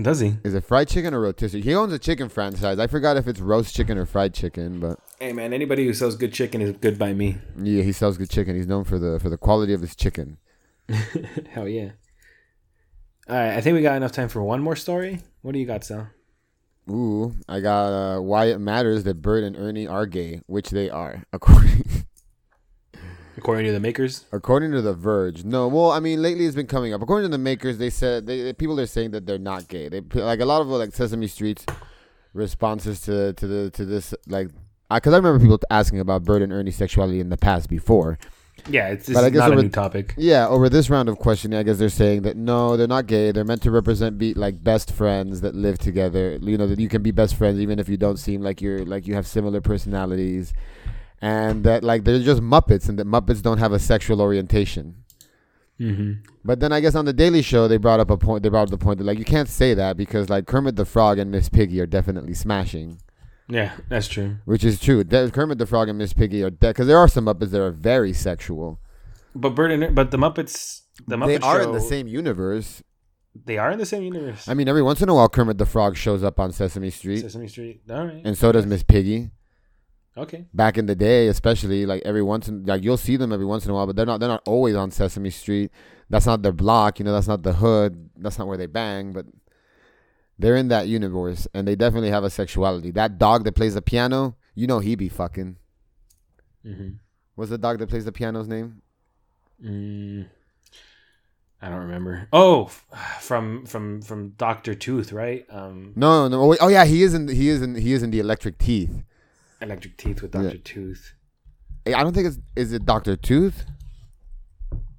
[0.00, 0.34] Does he?
[0.44, 1.62] Is it fried chicken or rotisserie?
[1.62, 2.78] He owns a chicken franchise.
[2.78, 6.16] I forgot if it's roast chicken or fried chicken, but Hey man, anybody who sells
[6.16, 7.38] good chicken is good by me.
[7.62, 8.54] yeah, he sells good chicken.
[8.56, 10.36] He's known for the for the quality of his chicken.
[11.50, 11.92] Hell yeah.
[13.28, 15.20] All right, I think we got enough time for one more story.
[15.42, 16.08] What do you got, Sal?
[16.88, 20.88] Ooh, I got uh, why it matters that Bert and Ernie are gay, which they
[20.90, 21.84] are, according
[23.36, 24.24] According to the makers.
[24.32, 25.44] according to The Verge.
[25.44, 27.02] No, well, I mean, lately it's been coming up.
[27.02, 29.88] According to the makers, they said they, people are saying that they're not gay.
[29.88, 31.66] They like a lot of like Sesame Street's
[32.32, 34.48] responses to to the to this like
[34.90, 38.18] because I remember people asking about Bert and Ernie's sexuality in the past before.
[38.70, 40.14] Yeah, it's, it's But I guess not a over- new topic.
[40.16, 43.30] Yeah, over this round of questioning, I guess they're saying that no, they're not gay.
[43.30, 46.38] They're meant to represent be like best friends that live together.
[46.40, 48.84] You know that you can be best friends even if you don't seem like you're
[48.84, 50.54] like you have similar personalities,
[51.20, 55.04] and that like they're just Muppets and that Muppets don't have a sexual orientation.
[55.80, 56.12] Mm-hmm.
[56.44, 58.42] But then I guess on the Daily Show they brought up a point.
[58.42, 60.84] They brought up the point that like you can't say that because like Kermit the
[60.86, 62.98] Frog and Miss Piggy are definitely smashing,
[63.48, 64.36] Yeah, that's true.
[64.46, 65.04] which is true.
[65.04, 67.60] De- Kermit the Frog and Miss Piggy are dead because there are some Muppets that
[67.60, 68.80] are very sexual.
[69.34, 72.82] But Bert and but the Muppets, the Muppet they are Show, in the same universe.
[73.44, 74.48] They are in the same universe.
[74.48, 77.20] I mean, every once in a while, Kermit the Frog shows up on Sesame Street,
[77.20, 77.82] Sesame Street.
[77.90, 78.22] All right.
[78.24, 79.28] and so does Miss Piggy.
[80.16, 80.46] Okay.
[80.54, 83.64] Back in the day, especially like every once in like you'll see them every once
[83.64, 85.70] in a while, but they're not they're not always on Sesame Street.
[86.08, 87.12] That's not their block, you know.
[87.12, 88.10] That's not the hood.
[88.16, 89.26] That's not where they bang, but
[90.38, 92.90] they're in that universe, and they definitely have a sexuality.
[92.90, 95.56] That dog that plays the piano, you know, he be fucking.
[96.64, 96.88] Mm-hmm.
[97.34, 98.82] What's the dog that plays the piano's name?
[99.62, 100.26] Mm,
[101.60, 102.28] I don't remember.
[102.32, 102.70] Oh,
[103.20, 105.46] from from from Doctor Tooth, right?
[105.50, 106.40] Um, No, no.
[106.52, 107.28] Oh, oh yeah, he is in.
[107.28, 107.74] He is in.
[107.74, 109.04] He is in the Electric Teeth.
[109.60, 110.42] Electric Teeth with Yeah.
[110.42, 111.14] Doctor Tooth.
[111.86, 112.38] Eh, I don't think it's.
[112.56, 113.64] Is it Doctor Tooth?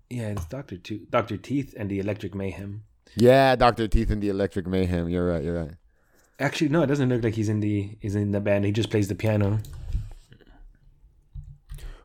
[0.10, 2.84] Yeah, it's Doctor Tooth, Doctor Teeth, and the Electric Mayhem.
[3.16, 5.10] Yeah, Doctor Teeth and the Electric Mayhem.
[5.10, 5.44] You're right.
[5.44, 5.72] You're right.
[6.40, 8.64] Actually, no, it doesn't look like he's in the he's in the band.
[8.66, 9.60] He just plays the piano.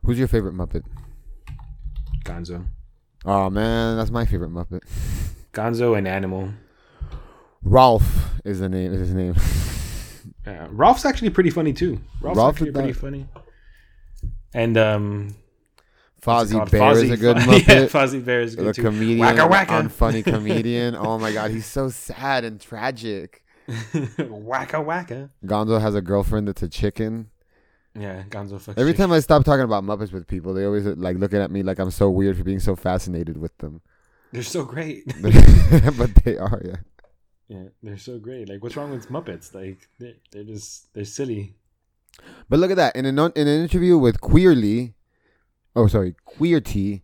[0.05, 0.83] Who's your favorite Muppet?
[2.25, 2.65] Gonzo,
[3.25, 4.81] Oh man, that's my favorite Muppet.
[5.53, 6.49] Gonzo, and Animal.
[7.65, 8.03] Rowlf
[8.43, 8.91] is the name.
[8.93, 9.35] Is his name?
[10.45, 11.99] Uh, Rowlf's actually pretty funny too.
[12.21, 13.27] Rowlf's Rowlf actually pretty funny.
[14.53, 15.35] And um,
[16.21, 16.69] Fozzie?
[16.69, 17.89] Bear is a good yeah, Muppet.
[17.89, 18.81] Fozzie Bear is the good too.
[18.83, 19.83] comedian, Wacka wacka.
[19.89, 20.95] unfunny comedian.
[20.95, 23.43] Oh my god, he's so sad and tragic.
[23.67, 25.29] wacka wacka.
[25.45, 27.29] Gonzo has a girlfriend that's a chicken.
[27.97, 28.77] Yeah, Gonzo fucks.
[28.77, 28.97] Every shit.
[28.97, 31.79] time I stop talking about Muppets with people, they always like looking at me like
[31.79, 33.81] I'm so weird for being so fascinated with them.
[34.31, 35.05] they're so great.
[35.21, 36.75] but they are, yeah.
[37.53, 38.49] Yeah, they're so great.
[38.49, 39.53] Like, what's wrong with Muppets?
[39.53, 41.55] Like, they're, they're just they're silly.
[42.49, 44.93] But look at that in an in an interview with Queerly,
[45.75, 47.01] oh sorry, Queerty,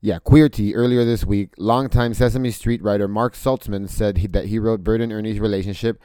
[0.00, 4.58] yeah, Queerty earlier this week, longtime Sesame Street writer Mark Saltzman said he, that he
[4.58, 6.00] wrote Bert and Ernie's relationship,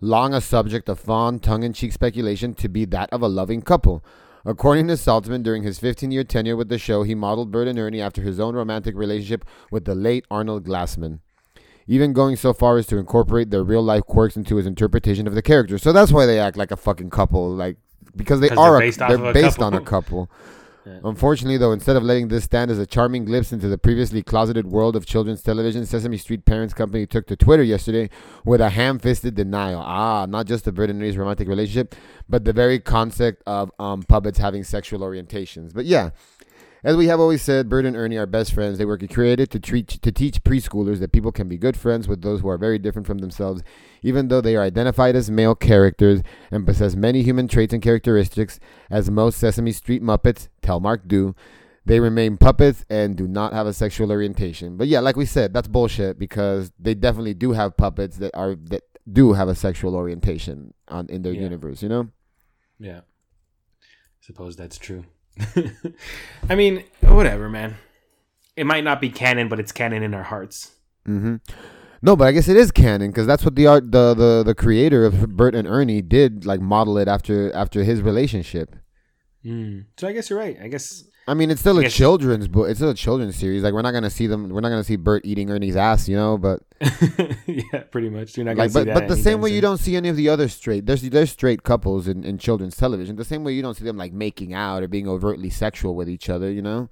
[0.00, 4.04] long a subject of fond, tongue-in-cheek speculation, to be that of a loving couple.
[4.44, 8.00] According to Saltzman, during his 15-year tenure with the show, he modeled Bert and Ernie
[8.00, 11.20] after his own romantic relationship with the late Arnold Glassman
[11.86, 15.34] even going so far as to incorporate their real life quirks into his interpretation of
[15.34, 15.82] the characters.
[15.82, 17.76] So that's why they act like a fucking couple, like
[18.16, 20.30] because they 'Cause are they're a- based off they're of a based on a couple.
[20.84, 20.98] Yeah.
[21.04, 24.66] Unfortunately, though, instead of letting this stand as a charming glimpse into the previously closeted
[24.66, 28.10] world of children's television, Sesame Street Parents Company took to Twitter yesterday
[28.44, 29.80] with a ham-fisted denial.
[29.80, 31.94] Ah, not just the Bert and Ernie's romantic relationship,
[32.28, 35.72] but the very concept of um, puppets having sexual orientations.
[35.72, 36.10] But yeah,
[36.84, 38.78] as we have always said, Bert and Ernie are best friends.
[38.78, 42.22] They were created to treat to teach preschoolers that people can be good friends with
[42.22, 43.62] those who are very different from themselves,
[44.02, 48.58] even though they are identified as male characters and possess many human traits and characteristics,
[48.90, 51.34] as most Sesame Street Muppets, tell Mark do.
[51.84, 54.76] They remain puppets and do not have a sexual orientation.
[54.76, 58.54] But yeah, like we said, that's bullshit because they definitely do have puppets that are
[58.54, 61.40] that do have a sexual orientation on in their Yeah.
[61.42, 61.82] universe.
[61.82, 62.08] You know.
[62.78, 63.00] Yeah.
[63.00, 63.82] I
[64.20, 65.04] Suppose that's true.
[66.48, 67.76] I mean, whatever, man.
[68.56, 70.72] It might not be canon, but it's canon in our hearts.
[71.08, 71.36] Mm-hmm.
[72.02, 74.54] No, but I guess it is canon because that's what the art, the, the the
[74.54, 78.74] creator of Bert and Ernie did, like model it after after his relationship.
[79.44, 79.86] Mm.
[79.96, 80.58] So I guess you're right.
[80.60, 82.68] I guess I mean, it's still a children's book.
[82.68, 83.62] It's still a children's series.
[83.62, 84.48] Like we're not gonna see them.
[84.48, 86.36] We're not gonna see Bert eating Ernie's ass, you know.
[86.36, 86.62] But
[87.46, 88.36] yeah, pretty much.
[88.36, 90.08] You're not gonna like, see but that but the same way you don't see any
[90.08, 90.86] of the other straight.
[90.86, 93.14] There's there's straight couples in, in children's television.
[93.16, 96.08] The same way you don't see them like making out or being overtly sexual with
[96.08, 96.88] each other, you know.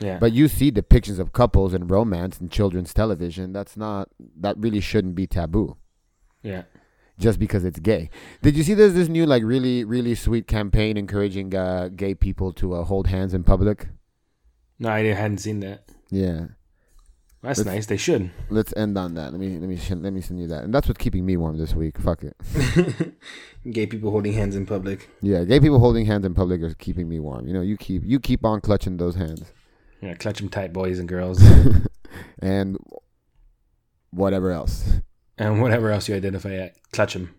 [0.00, 0.18] Yeah.
[0.18, 3.52] But you see depictions of couples and romance in children's television.
[3.52, 4.08] That's not.
[4.38, 5.76] That really shouldn't be taboo.
[6.42, 6.64] yeah.
[7.18, 8.10] Just because it's gay.
[8.42, 12.52] Did you see there's this new like really really sweet campaign encouraging uh, gay people
[12.54, 13.88] to uh, hold hands in public?
[14.78, 15.88] No, I didn't- hadn't seen that.
[16.10, 16.46] Yeah.
[17.42, 17.86] That's Let's- nice.
[17.86, 18.30] They should.
[18.50, 19.32] Let's end on that.
[19.32, 20.62] Let me let me let me send you that.
[20.64, 21.98] And that's what's keeping me warm this week.
[21.98, 22.36] Fuck it.
[23.72, 25.08] Gay people holding hands in public.
[25.22, 27.46] Yeah, gay people holding hands in public are keeping me warm.
[27.46, 29.52] You know, you keep you keep on clutching those hands.
[30.00, 31.40] Yeah, clutch them tight, boys and girls,
[32.40, 32.76] and
[34.10, 34.94] whatever else.
[35.38, 36.74] And whatever else you identify at.
[36.92, 37.34] Clutch them.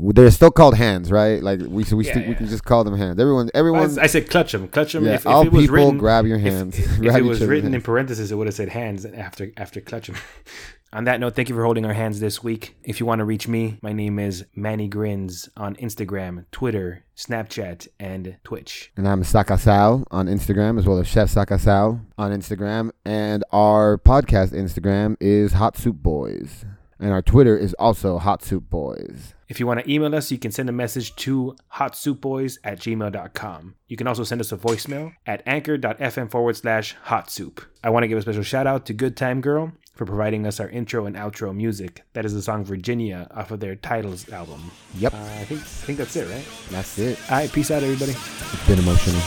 [0.00, 1.40] They're still called hands, right?
[1.42, 3.18] Like we so we, Yeah, st- we can just call them hands.
[3.20, 4.66] Everyone everyone I said clutch them.
[4.68, 5.04] Clutch them.
[5.04, 6.78] yeah, if, if all it was people written, grab your if- hands.
[6.78, 10.10] If, Grab it was written in parentheses, it would have said hands after after clutch
[10.10, 10.16] 'em.
[10.94, 12.76] on that note, thank you for holding our hands this week.
[12.84, 17.88] If you want to reach me, my name is Manny Grins on Instagram, Twitter, Snapchat,
[17.98, 18.92] and Twitch.
[18.96, 22.92] And I'm Sakasal on Instagram as well as Chef Sakasal on Instagram.
[23.04, 26.64] And our podcast Instagram is Hot Soup Boys.
[27.00, 29.34] And our Twitter is also Hot Soup Boys.
[29.48, 33.74] If you want to email us, you can send a message to hotsoupboys at gmail.com.
[33.88, 37.64] You can also send us a voicemail at anchor.fm forward slash hot soup.
[37.82, 40.60] I want to give a special shout out to Good Time Girl for providing us
[40.60, 42.02] our intro and outro music.
[42.12, 44.70] That is the song Virginia off of their Titles album.
[44.98, 45.14] Yep.
[45.14, 46.46] Uh, I think I think that's it, right?
[46.70, 47.18] That's it.
[47.30, 48.12] All right, peace out, everybody.
[48.12, 49.20] It's been emotional.